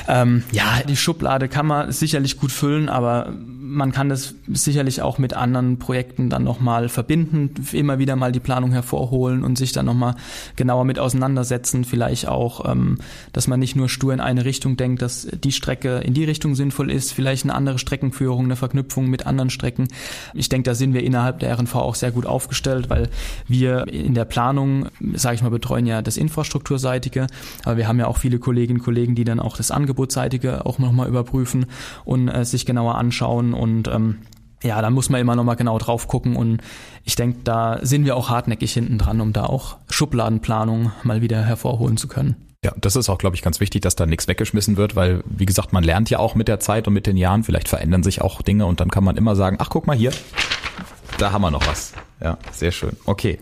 Ähm, 0.06 0.42
ja, 0.52 0.82
die 0.86 0.96
Schublade 0.96 1.48
kann 1.48 1.66
man 1.66 1.90
sicherlich 1.90 2.38
gut 2.38 2.52
füllen, 2.52 2.88
aber 2.88 3.32
man 3.74 3.92
kann 3.92 4.08
das 4.08 4.34
sicherlich 4.48 5.02
auch 5.02 5.18
mit 5.18 5.34
anderen 5.34 5.78
Projekten 5.78 6.30
dann 6.30 6.44
nochmal 6.44 6.88
verbinden, 6.88 7.50
immer 7.72 7.98
wieder 7.98 8.16
mal 8.16 8.32
die 8.32 8.40
Planung 8.40 8.72
hervorholen 8.72 9.44
und 9.44 9.58
sich 9.58 9.72
dann 9.72 9.86
nochmal 9.86 10.14
genauer 10.56 10.84
mit 10.84 10.98
auseinandersetzen. 10.98 11.84
Vielleicht 11.84 12.28
auch, 12.28 12.70
ähm, 12.70 12.98
dass 13.32 13.48
man 13.48 13.60
nicht 13.60 13.76
nur 13.76 13.88
stur 13.88 14.12
in 14.12 14.20
eine 14.20 14.44
Richtung 14.44 14.76
denkt, 14.76 15.02
dass 15.02 15.26
die 15.26 15.52
Strecke 15.52 15.98
in 15.98 16.14
die 16.14 16.24
Richtung 16.24 16.54
sinnvoll 16.54 16.90
ist, 16.90 17.12
vielleicht 17.12 17.44
eine 17.44 17.54
andere 17.54 17.78
Streckenführung, 17.78 18.44
eine 18.44 18.56
Verknüpfung 18.56 19.10
mit 19.10 19.26
anderen 19.26 19.50
Strecken. 19.50 19.88
Ich 20.34 20.48
denke, 20.48 20.70
da 20.70 20.74
sind 20.74 20.94
wir 20.94 21.02
innerhalb 21.02 21.40
der 21.40 21.56
RNV 21.58 21.74
auch 21.74 21.94
sehr 21.94 22.12
gut 22.12 22.26
aufgestellt, 22.26 22.90
weil 22.90 23.08
wir 23.48 23.88
in 23.88 24.14
der 24.14 24.24
Planung, 24.24 24.88
sage 25.14 25.36
ich 25.36 25.42
mal, 25.42 25.50
betreuen 25.50 25.86
ja 25.86 26.02
das 26.02 26.16
Infrastrukturseitige, 26.16 27.26
aber 27.64 27.76
wir 27.76 27.88
haben 27.88 27.98
ja 27.98 28.06
auch 28.06 28.18
viele 28.18 28.38
Kolleginnen 28.38 28.74
und 28.74 28.84
Kollegen, 28.84 29.14
die 29.14 29.24
dann 29.24 29.40
auch 29.40 29.56
das 29.56 29.70
Angebotsseitige 29.70 30.66
auch 30.66 30.78
nochmal 30.78 31.08
überprüfen 31.08 31.66
und 32.04 32.28
äh, 32.28 32.44
sich 32.44 32.66
genauer 32.66 32.96
anschauen 32.96 33.54
und 33.64 33.88
ähm, 33.88 34.18
ja, 34.62 34.80
da 34.80 34.90
muss 34.90 35.10
man 35.10 35.20
immer 35.20 35.34
noch 35.34 35.44
mal 35.44 35.56
genau 35.56 35.78
drauf 35.78 36.06
gucken 36.06 36.36
und 36.36 36.60
ich 37.04 37.16
denke, 37.16 37.40
da 37.44 37.80
sind 37.82 38.04
wir 38.04 38.16
auch 38.16 38.30
hartnäckig 38.30 38.72
hinten 38.72 38.98
dran, 38.98 39.20
um 39.20 39.32
da 39.32 39.44
auch 39.44 39.78
Schubladenplanung 39.90 40.92
mal 41.02 41.20
wieder 41.20 41.42
hervorholen 41.42 41.96
zu 41.96 42.08
können. 42.08 42.36
Ja, 42.64 42.72
das 42.80 42.96
ist 42.96 43.10
auch, 43.10 43.18
glaube 43.18 43.36
ich, 43.36 43.42
ganz 43.42 43.60
wichtig, 43.60 43.82
dass 43.82 43.94
da 43.94 44.06
nichts 44.06 44.26
weggeschmissen 44.26 44.78
wird, 44.78 44.96
weil, 44.96 45.22
wie 45.26 45.44
gesagt, 45.44 45.74
man 45.74 45.84
lernt 45.84 46.08
ja 46.08 46.18
auch 46.18 46.34
mit 46.34 46.48
der 46.48 46.60
Zeit 46.60 46.86
und 46.86 46.94
mit 46.94 47.06
den 47.06 47.18
Jahren, 47.18 47.44
vielleicht 47.44 47.68
verändern 47.68 48.02
sich 48.02 48.22
auch 48.22 48.40
Dinge 48.40 48.64
und 48.64 48.80
dann 48.80 48.90
kann 48.90 49.04
man 49.04 49.18
immer 49.18 49.36
sagen, 49.36 49.58
ach, 49.60 49.68
guck 49.68 49.86
mal 49.86 49.96
hier, 49.96 50.12
da 51.18 51.32
haben 51.32 51.42
wir 51.42 51.50
noch 51.50 51.66
was. 51.66 51.92
Ja, 52.22 52.38
sehr 52.52 52.72
schön. 52.72 52.96
Okay. 53.04 53.38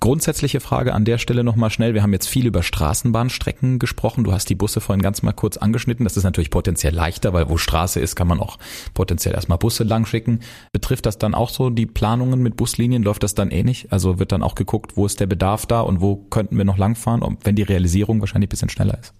Grundsätzliche 0.00 0.60
Frage 0.60 0.94
an 0.94 1.04
der 1.04 1.18
Stelle 1.18 1.44
nochmal 1.44 1.68
schnell. 1.68 1.92
Wir 1.92 2.02
haben 2.02 2.14
jetzt 2.14 2.26
viel 2.26 2.46
über 2.46 2.62
Straßenbahnstrecken 2.62 3.78
gesprochen. 3.78 4.24
Du 4.24 4.32
hast 4.32 4.48
die 4.48 4.54
Busse 4.54 4.80
vorhin 4.80 5.02
ganz 5.02 5.20
mal 5.20 5.32
kurz 5.32 5.58
angeschnitten. 5.58 6.04
Das 6.04 6.16
ist 6.16 6.24
natürlich 6.24 6.48
potenziell 6.48 6.94
leichter, 6.94 7.34
weil 7.34 7.50
wo 7.50 7.58
Straße 7.58 8.00
ist, 8.00 8.16
kann 8.16 8.26
man 8.26 8.40
auch 8.40 8.56
potenziell 8.94 9.34
erstmal 9.34 9.58
Busse 9.58 9.84
langschicken. 9.84 10.40
Betrifft 10.72 11.04
das 11.04 11.18
dann 11.18 11.34
auch 11.34 11.50
so 11.50 11.68
die 11.68 11.84
Planungen 11.84 12.42
mit 12.42 12.56
Buslinien? 12.56 13.02
Läuft 13.02 13.22
das 13.22 13.34
dann 13.34 13.50
ähnlich? 13.50 13.92
Also 13.92 14.18
wird 14.18 14.32
dann 14.32 14.42
auch 14.42 14.54
geguckt, 14.54 14.96
wo 14.96 15.04
ist 15.04 15.20
der 15.20 15.26
Bedarf 15.26 15.66
da 15.66 15.82
und 15.82 16.00
wo 16.00 16.16
könnten 16.16 16.56
wir 16.56 16.64
noch 16.64 16.78
langfahren, 16.78 17.36
wenn 17.44 17.54
die 17.54 17.62
Realisierung 17.62 18.20
wahrscheinlich 18.20 18.48
ein 18.48 18.50
bisschen 18.56 18.70
schneller 18.70 18.98
ist? 18.98 19.12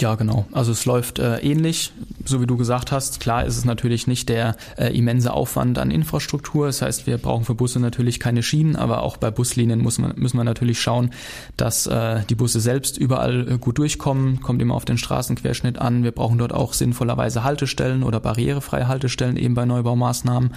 Ja, 0.00 0.16
genau. 0.16 0.44
Also 0.50 0.72
es 0.72 0.86
läuft 0.86 1.20
äh, 1.20 1.38
ähnlich, 1.38 1.92
so 2.24 2.40
wie 2.40 2.48
du 2.48 2.56
gesagt 2.56 2.90
hast. 2.90 3.20
Klar 3.20 3.44
ist 3.44 3.56
es 3.56 3.64
natürlich 3.64 4.08
nicht 4.08 4.28
der 4.28 4.56
äh, 4.76 4.88
immense 4.88 5.32
Aufwand 5.32 5.78
an 5.78 5.92
Infrastruktur. 5.92 6.66
Das 6.66 6.82
heißt, 6.82 7.06
wir 7.06 7.16
brauchen 7.16 7.44
für 7.44 7.54
Busse 7.54 7.78
natürlich 7.78 8.18
keine 8.18 8.42
Schienen, 8.42 8.74
aber 8.74 9.04
auch 9.04 9.18
bei 9.18 9.30
Buslinien 9.30 9.80
muss 9.80 10.00
man, 10.00 10.12
müssen 10.16 10.36
wir 10.36 10.42
natürlich 10.42 10.80
schauen, 10.80 11.10
dass 11.56 11.86
äh, 11.86 12.22
die 12.28 12.34
Busse 12.34 12.58
selbst 12.58 12.98
überall 12.98 13.48
äh, 13.48 13.58
gut 13.58 13.78
durchkommen. 13.78 14.40
Kommt 14.40 14.60
immer 14.60 14.74
auf 14.74 14.84
den 14.84 14.98
Straßenquerschnitt 14.98 15.78
an. 15.78 16.02
Wir 16.02 16.10
brauchen 16.10 16.38
dort 16.38 16.52
auch 16.52 16.72
sinnvollerweise 16.72 17.44
Haltestellen 17.44 18.02
oder 18.02 18.18
barrierefreie 18.18 18.88
Haltestellen 18.88 19.36
eben 19.36 19.54
bei 19.54 19.64
Neubaumaßnahmen. 19.64 20.54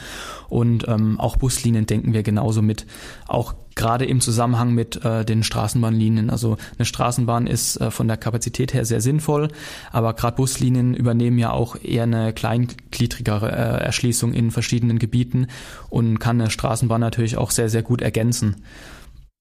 Und 0.50 0.88
ähm, 0.88 1.20
auch 1.20 1.36
Buslinien 1.36 1.86
denken 1.86 2.14
wir 2.14 2.24
genauso 2.24 2.64
mit. 2.64 2.88
Auch 3.28 3.54
gerade 3.78 4.06
im 4.06 4.20
Zusammenhang 4.20 4.74
mit 4.74 5.04
äh, 5.06 5.24
den 5.24 5.44
Straßenbahnlinien. 5.44 6.30
Also 6.30 6.58
eine 6.78 6.86
Straßenbahn 6.86 7.48
ist 7.48 7.78
äh, 7.78 7.92
von 7.92 8.10
der 8.10 8.18
Kapazität 8.18 8.74
her 8.74 8.84
sehr 8.84 9.00
sinnvoll, 9.00 9.48
aber 9.92 10.14
gerade 10.14 10.36
Buslinien 10.36 10.94
übernehmen 10.94 11.38
ja 11.38 11.52
auch 11.52 11.78
eher 11.82 12.04
eine 12.04 12.34
kleingliedrigere 12.34 13.52
äh, 13.52 13.86
Erschließung 13.86 14.34
in 14.34 14.52
verschiedenen 14.52 15.00
Gebieten 15.00 15.48
und 15.90 16.20
kann 16.20 16.42
eine 16.42 16.50
Straßenbahn 16.50 17.00
natürlich 17.00 17.38
auch 17.38 17.52
sehr, 17.52 17.70
sehr 17.70 17.84
gut 17.84 18.02
ergänzen. 18.02 18.58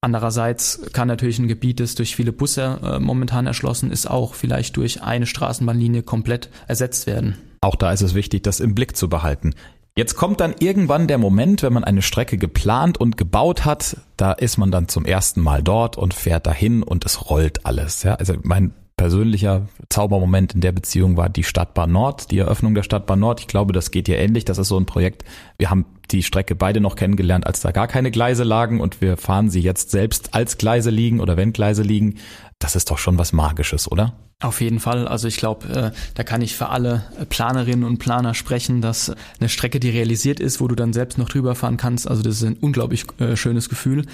Andererseits 0.02 0.82
kann 0.92 1.08
natürlich 1.08 1.38
ein 1.38 1.48
Gebiet, 1.48 1.80
das 1.80 1.94
durch 1.96 2.14
viele 2.14 2.32
Busse 2.32 2.78
äh, 2.82 2.98
momentan 3.00 3.46
erschlossen 3.46 3.90
ist, 3.90 4.08
auch 4.08 4.34
vielleicht 4.34 4.76
durch 4.76 5.02
eine 5.02 5.26
Straßenbahnlinie 5.26 6.02
komplett 6.02 6.50
ersetzt 6.68 7.06
werden. 7.06 7.36
Auch 7.62 7.74
da 7.74 7.90
ist 7.90 8.02
es 8.02 8.14
wichtig, 8.14 8.44
das 8.44 8.60
im 8.60 8.74
Blick 8.74 8.96
zu 8.96 9.08
behalten. 9.08 9.54
Jetzt 9.98 10.14
kommt 10.14 10.40
dann 10.40 10.54
irgendwann 10.58 11.08
der 11.08 11.16
Moment, 11.16 11.62
wenn 11.62 11.72
man 11.72 11.82
eine 11.82 12.02
Strecke 12.02 12.36
geplant 12.36 12.98
und 12.98 13.16
gebaut 13.16 13.64
hat, 13.64 13.96
da 14.18 14.32
ist 14.32 14.58
man 14.58 14.70
dann 14.70 14.88
zum 14.88 15.06
ersten 15.06 15.40
Mal 15.40 15.62
dort 15.62 15.96
und 15.96 16.12
fährt 16.12 16.46
dahin 16.46 16.82
und 16.82 17.06
es 17.06 17.30
rollt 17.30 17.64
alles. 17.64 18.02
Ja, 18.02 18.16
also 18.16 18.34
mein 18.42 18.74
persönlicher 18.98 19.68
Zaubermoment 19.88 20.54
in 20.54 20.60
der 20.60 20.72
Beziehung 20.72 21.16
war 21.16 21.30
die 21.30 21.44
Stadtbahn 21.44 21.92
Nord, 21.92 22.30
die 22.30 22.38
Eröffnung 22.38 22.74
der 22.74 22.82
Stadtbahn 22.82 23.20
Nord. 23.20 23.40
Ich 23.40 23.46
glaube, 23.46 23.72
das 23.72 23.90
geht 23.90 24.06
hier 24.06 24.18
ähnlich. 24.18 24.44
Das 24.44 24.58
ist 24.58 24.68
so 24.68 24.78
ein 24.78 24.86
Projekt, 24.86 25.24
Wir 25.56 25.70
haben 25.70 25.86
die 26.10 26.22
Strecke 26.22 26.54
beide 26.54 26.80
noch 26.80 26.94
kennengelernt, 26.94 27.46
als 27.46 27.60
da 27.60 27.72
gar 27.72 27.88
keine 27.88 28.10
Gleise 28.10 28.44
lagen 28.44 28.80
und 28.80 29.00
wir 29.00 29.16
fahren 29.16 29.50
sie 29.50 29.60
jetzt 29.60 29.90
selbst 29.90 30.34
als 30.34 30.58
Gleise 30.58 30.90
liegen 30.90 31.20
oder 31.20 31.36
wenn 31.36 31.52
Gleise 31.52 31.82
liegen. 31.82 32.18
Das 32.58 32.74
ist 32.74 32.90
doch 32.90 32.98
schon 32.98 33.18
was 33.18 33.32
Magisches, 33.32 33.90
oder? 33.90 34.14
Auf 34.40 34.60
jeden 34.60 34.80
Fall. 34.80 35.08
Also 35.08 35.28
ich 35.28 35.38
glaube, 35.38 35.66
äh, 35.68 35.90
da 36.14 36.22
kann 36.22 36.42
ich 36.42 36.56
für 36.56 36.68
alle 36.68 37.04
Planerinnen 37.30 37.84
und 37.84 37.96
Planer 37.96 38.34
sprechen, 38.34 38.82
dass 38.82 39.14
eine 39.40 39.48
Strecke, 39.48 39.80
die 39.80 39.88
realisiert 39.88 40.40
ist, 40.40 40.60
wo 40.60 40.68
du 40.68 40.74
dann 40.74 40.92
selbst 40.92 41.16
noch 41.16 41.30
drüber 41.30 41.54
fahren 41.54 41.78
kannst, 41.78 42.06
also 42.06 42.22
das 42.22 42.36
ist 42.36 42.42
ein 42.42 42.58
unglaublich 42.60 43.06
äh, 43.18 43.34
schönes 43.34 43.70
Gefühl. 43.70 44.04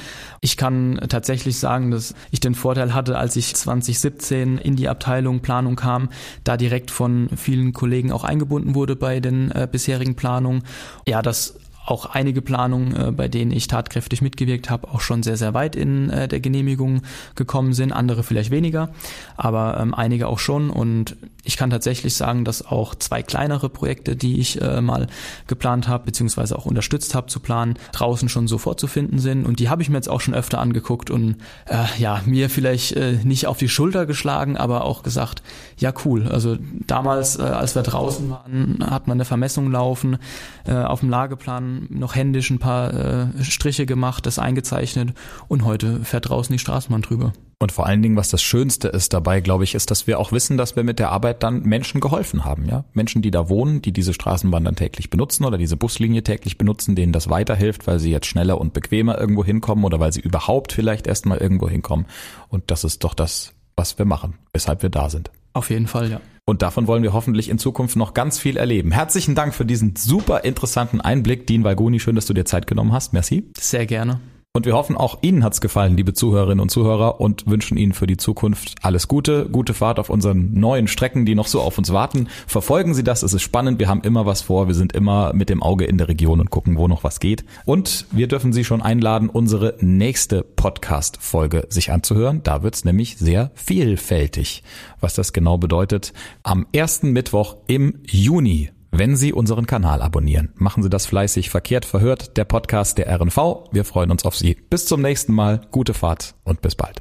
Ich 0.40 0.56
kann 0.56 1.00
tatsächlich 1.08 1.58
sagen, 1.58 1.90
dass 1.90 2.14
ich 2.30 2.38
den 2.38 2.54
Vorteil 2.54 2.94
hatte, 2.94 3.18
als 3.18 3.34
ich 3.34 3.56
2017 3.56 4.58
in 4.58 4.76
die 4.76 4.88
Abteilung 4.88 5.40
Planung 5.40 5.74
kam, 5.74 6.08
da 6.44 6.56
direkt 6.56 6.92
von 6.92 7.28
vielen 7.36 7.72
Kollegen 7.72 8.12
auch 8.12 8.22
eingebunden 8.22 8.76
wurde 8.76 8.94
bei 8.94 9.18
den 9.18 9.50
äh, 9.50 9.66
bisherigen 9.70 10.14
Planungen. 10.14 10.62
Ja, 11.04 11.20
das 11.20 11.54
auch 11.84 12.06
einige 12.06 12.42
Planungen, 12.42 12.96
äh, 12.96 13.12
bei 13.12 13.28
denen 13.28 13.50
ich 13.50 13.66
tatkräftig 13.66 14.22
mitgewirkt 14.22 14.70
habe, 14.70 14.88
auch 14.88 15.00
schon 15.00 15.22
sehr, 15.22 15.36
sehr 15.36 15.54
weit 15.54 15.76
in 15.76 16.10
äh, 16.10 16.28
der 16.28 16.40
Genehmigung 16.40 17.02
gekommen 17.34 17.72
sind, 17.72 17.92
andere 17.92 18.22
vielleicht 18.22 18.50
weniger, 18.50 18.90
aber 19.36 19.78
ähm, 19.80 19.94
einige 19.94 20.28
auch 20.28 20.38
schon. 20.38 20.70
Und 20.70 21.16
ich 21.44 21.56
kann 21.56 21.70
tatsächlich 21.70 22.14
sagen, 22.14 22.44
dass 22.44 22.64
auch 22.64 22.94
zwei 22.94 23.22
kleinere 23.22 23.68
Projekte, 23.68 24.14
die 24.14 24.38
ich 24.38 24.60
äh, 24.60 24.80
mal 24.80 25.08
geplant 25.48 25.88
habe, 25.88 26.04
beziehungsweise 26.04 26.56
auch 26.56 26.66
unterstützt 26.66 27.14
habe 27.14 27.26
zu 27.26 27.40
planen, 27.40 27.74
draußen 27.92 28.28
schon 28.28 28.46
so 28.46 28.58
vorzufinden 28.58 29.18
sind. 29.18 29.44
Und 29.44 29.58
die 29.58 29.68
habe 29.68 29.82
ich 29.82 29.88
mir 29.88 29.96
jetzt 29.96 30.08
auch 30.08 30.20
schon 30.20 30.34
öfter 30.34 30.60
angeguckt 30.60 31.10
und 31.10 31.36
äh, 31.66 31.84
ja, 31.98 32.20
mir 32.26 32.48
vielleicht 32.48 32.92
äh, 32.92 33.18
nicht 33.24 33.48
auf 33.48 33.58
die 33.58 33.68
Schulter 33.68 34.06
geschlagen, 34.06 34.56
aber 34.56 34.84
auch 34.84 35.02
gesagt, 35.02 35.42
ja 35.78 35.92
cool. 36.04 36.28
Also 36.28 36.58
damals, 36.86 37.38
äh, 37.38 37.42
als 37.42 37.74
wir 37.74 37.82
draußen 37.82 38.30
waren, 38.30 38.78
hat 38.88 39.08
man 39.08 39.16
eine 39.16 39.24
Vermessung 39.24 39.72
laufen, 39.72 40.18
äh, 40.64 40.74
auf 40.74 41.00
dem 41.00 41.10
Lageplan 41.10 41.71
noch 41.90 42.14
händisch 42.14 42.50
ein 42.50 42.58
paar 42.58 42.94
äh, 42.94 43.44
Striche 43.44 43.86
gemacht, 43.86 44.26
das 44.26 44.38
eingezeichnet 44.38 45.14
und 45.48 45.64
heute 45.64 46.04
fährt 46.04 46.28
draußen 46.28 46.52
die 46.52 46.58
Straßenbahn 46.58 47.02
drüber. 47.02 47.32
Und 47.58 47.70
vor 47.70 47.86
allen 47.86 48.02
Dingen, 48.02 48.16
was 48.16 48.28
das 48.28 48.42
Schönste 48.42 48.88
ist 48.88 49.12
dabei, 49.12 49.40
glaube 49.40 49.62
ich, 49.62 49.76
ist, 49.76 49.92
dass 49.92 50.08
wir 50.08 50.18
auch 50.18 50.32
wissen, 50.32 50.56
dass 50.56 50.74
wir 50.74 50.82
mit 50.82 50.98
der 50.98 51.10
Arbeit 51.10 51.44
dann 51.44 51.62
Menschen 51.62 52.00
geholfen 52.00 52.44
haben, 52.44 52.66
ja. 52.66 52.84
Menschen, 52.92 53.22
die 53.22 53.30
da 53.30 53.48
wohnen, 53.48 53.80
die 53.82 53.92
diese 53.92 54.14
Straßenbahn 54.14 54.64
dann 54.64 54.74
täglich 54.74 55.10
benutzen 55.10 55.44
oder 55.44 55.58
diese 55.58 55.76
Buslinie 55.76 56.24
täglich 56.24 56.58
benutzen, 56.58 56.96
denen 56.96 57.12
das 57.12 57.30
weiterhilft, 57.30 57.86
weil 57.86 58.00
sie 58.00 58.10
jetzt 58.10 58.26
schneller 58.26 58.60
und 58.60 58.72
bequemer 58.72 59.16
irgendwo 59.16 59.44
hinkommen 59.44 59.84
oder 59.84 60.00
weil 60.00 60.12
sie 60.12 60.20
überhaupt 60.20 60.72
vielleicht 60.72 61.06
erstmal 61.06 61.38
irgendwo 61.38 61.68
hinkommen. 61.68 62.06
Und 62.48 62.72
das 62.72 62.82
ist 62.82 63.04
doch 63.04 63.14
das, 63.14 63.52
was 63.76 63.96
wir 63.96 64.06
machen, 64.06 64.34
weshalb 64.52 64.82
wir 64.82 64.90
da 64.90 65.08
sind. 65.08 65.30
Auf 65.52 65.70
jeden 65.70 65.86
Fall, 65.86 66.10
ja. 66.10 66.20
Und 66.52 66.60
davon 66.60 66.86
wollen 66.86 67.02
wir 67.02 67.14
hoffentlich 67.14 67.48
in 67.48 67.56
Zukunft 67.56 67.96
noch 67.96 68.12
ganz 68.12 68.38
viel 68.38 68.58
erleben. 68.58 68.92
Herzlichen 68.92 69.34
Dank 69.34 69.54
für 69.54 69.64
diesen 69.64 69.96
super 69.96 70.44
interessanten 70.44 71.00
Einblick, 71.00 71.46
Dean 71.46 71.64
Valgoni. 71.64 71.98
Schön, 71.98 72.14
dass 72.14 72.26
du 72.26 72.34
dir 72.34 72.44
Zeit 72.44 72.66
genommen 72.66 72.92
hast. 72.92 73.14
Merci. 73.14 73.44
Sehr 73.58 73.86
gerne. 73.86 74.20
Und 74.54 74.66
wir 74.66 74.74
hoffen, 74.74 74.98
auch 74.98 75.16
Ihnen 75.22 75.44
hat's 75.44 75.62
gefallen, 75.62 75.96
liebe 75.96 76.12
Zuhörerinnen 76.12 76.60
und 76.60 76.68
Zuhörer, 76.68 77.22
und 77.22 77.46
wünschen 77.46 77.78
Ihnen 77.78 77.94
für 77.94 78.06
die 78.06 78.18
Zukunft 78.18 78.74
alles 78.82 79.08
Gute, 79.08 79.48
gute 79.48 79.72
Fahrt 79.72 79.98
auf 79.98 80.10
unseren 80.10 80.52
neuen 80.52 80.88
Strecken, 80.88 81.24
die 81.24 81.34
noch 81.34 81.46
so 81.46 81.62
auf 81.62 81.78
uns 81.78 81.90
warten. 81.90 82.28
Verfolgen 82.46 82.92
Sie 82.92 83.02
das, 83.02 83.22
es 83.22 83.32
ist 83.32 83.40
spannend, 83.40 83.78
wir 83.78 83.88
haben 83.88 84.02
immer 84.02 84.26
was 84.26 84.42
vor, 84.42 84.68
wir 84.68 84.74
sind 84.74 84.92
immer 84.92 85.32
mit 85.32 85.48
dem 85.48 85.62
Auge 85.62 85.86
in 85.86 85.96
der 85.96 86.08
Region 86.08 86.38
und 86.38 86.50
gucken, 86.50 86.76
wo 86.76 86.86
noch 86.86 87.02
was 87.02 87.18
geht. 87.18 87.46
Und 87.64 88.04
wir 88.10 88.28
dürfen 88.28 88.52
Sie 88.52 88.62
schon 88.62 88.82
einladen, 88.82 89.30
unsere 89.30 89.74
nächste 89.80 90.42
Podcast-Folge 90.42 91.64
sich 91.70 91.90
anzuhören. 91.90 92.42
Da 92.42 92.62
wird's 92.62 92.84
nämlich 92.84 93.16
sehr 93.16 93.52
vielfältig. 93.54 94.64
Was 95.00 95.14
das 95.14 95.32
genau 95.32 95.56
bedeutet, 95.56 96.12
am 96.42 96.66
ersten 96.74 97.12
Mittwoch 97.12 97.56
im 97.68 98.00
Juni 98.06 98.68
wenn 98.92 99.16
Sie 99.16 99.32
unseren 99.32 99.66
Kanal 99.66 100.02
abonnieren. 100.02 100.50
Machen 100.54 100.82
Sie 100.82 100.90
das 100.90 101.06
fleißig 101.06 101.50
verkehrt 101.50 101.84
verhört, 101.84 102.36
der 102.36 102.44
Podcast 102.44 102.98
der 102.98 103.08
RNV. 103.12 103.70
Wir 103.72 103.84
freuen 103.84 104.10
uns 104.10 104.24
auf 104.24 104.36
Sie. 104.36 104.56
Bis 104.70 104.86
zum 104.86 105.02
nächsten 105.02 105.32
Mal, 105.32 105.62
gute 105.70 105.94
Fahrt 105.94 106.34
und 106.44 106.60
bis 106.60 106.76
bald. 106.76 106.98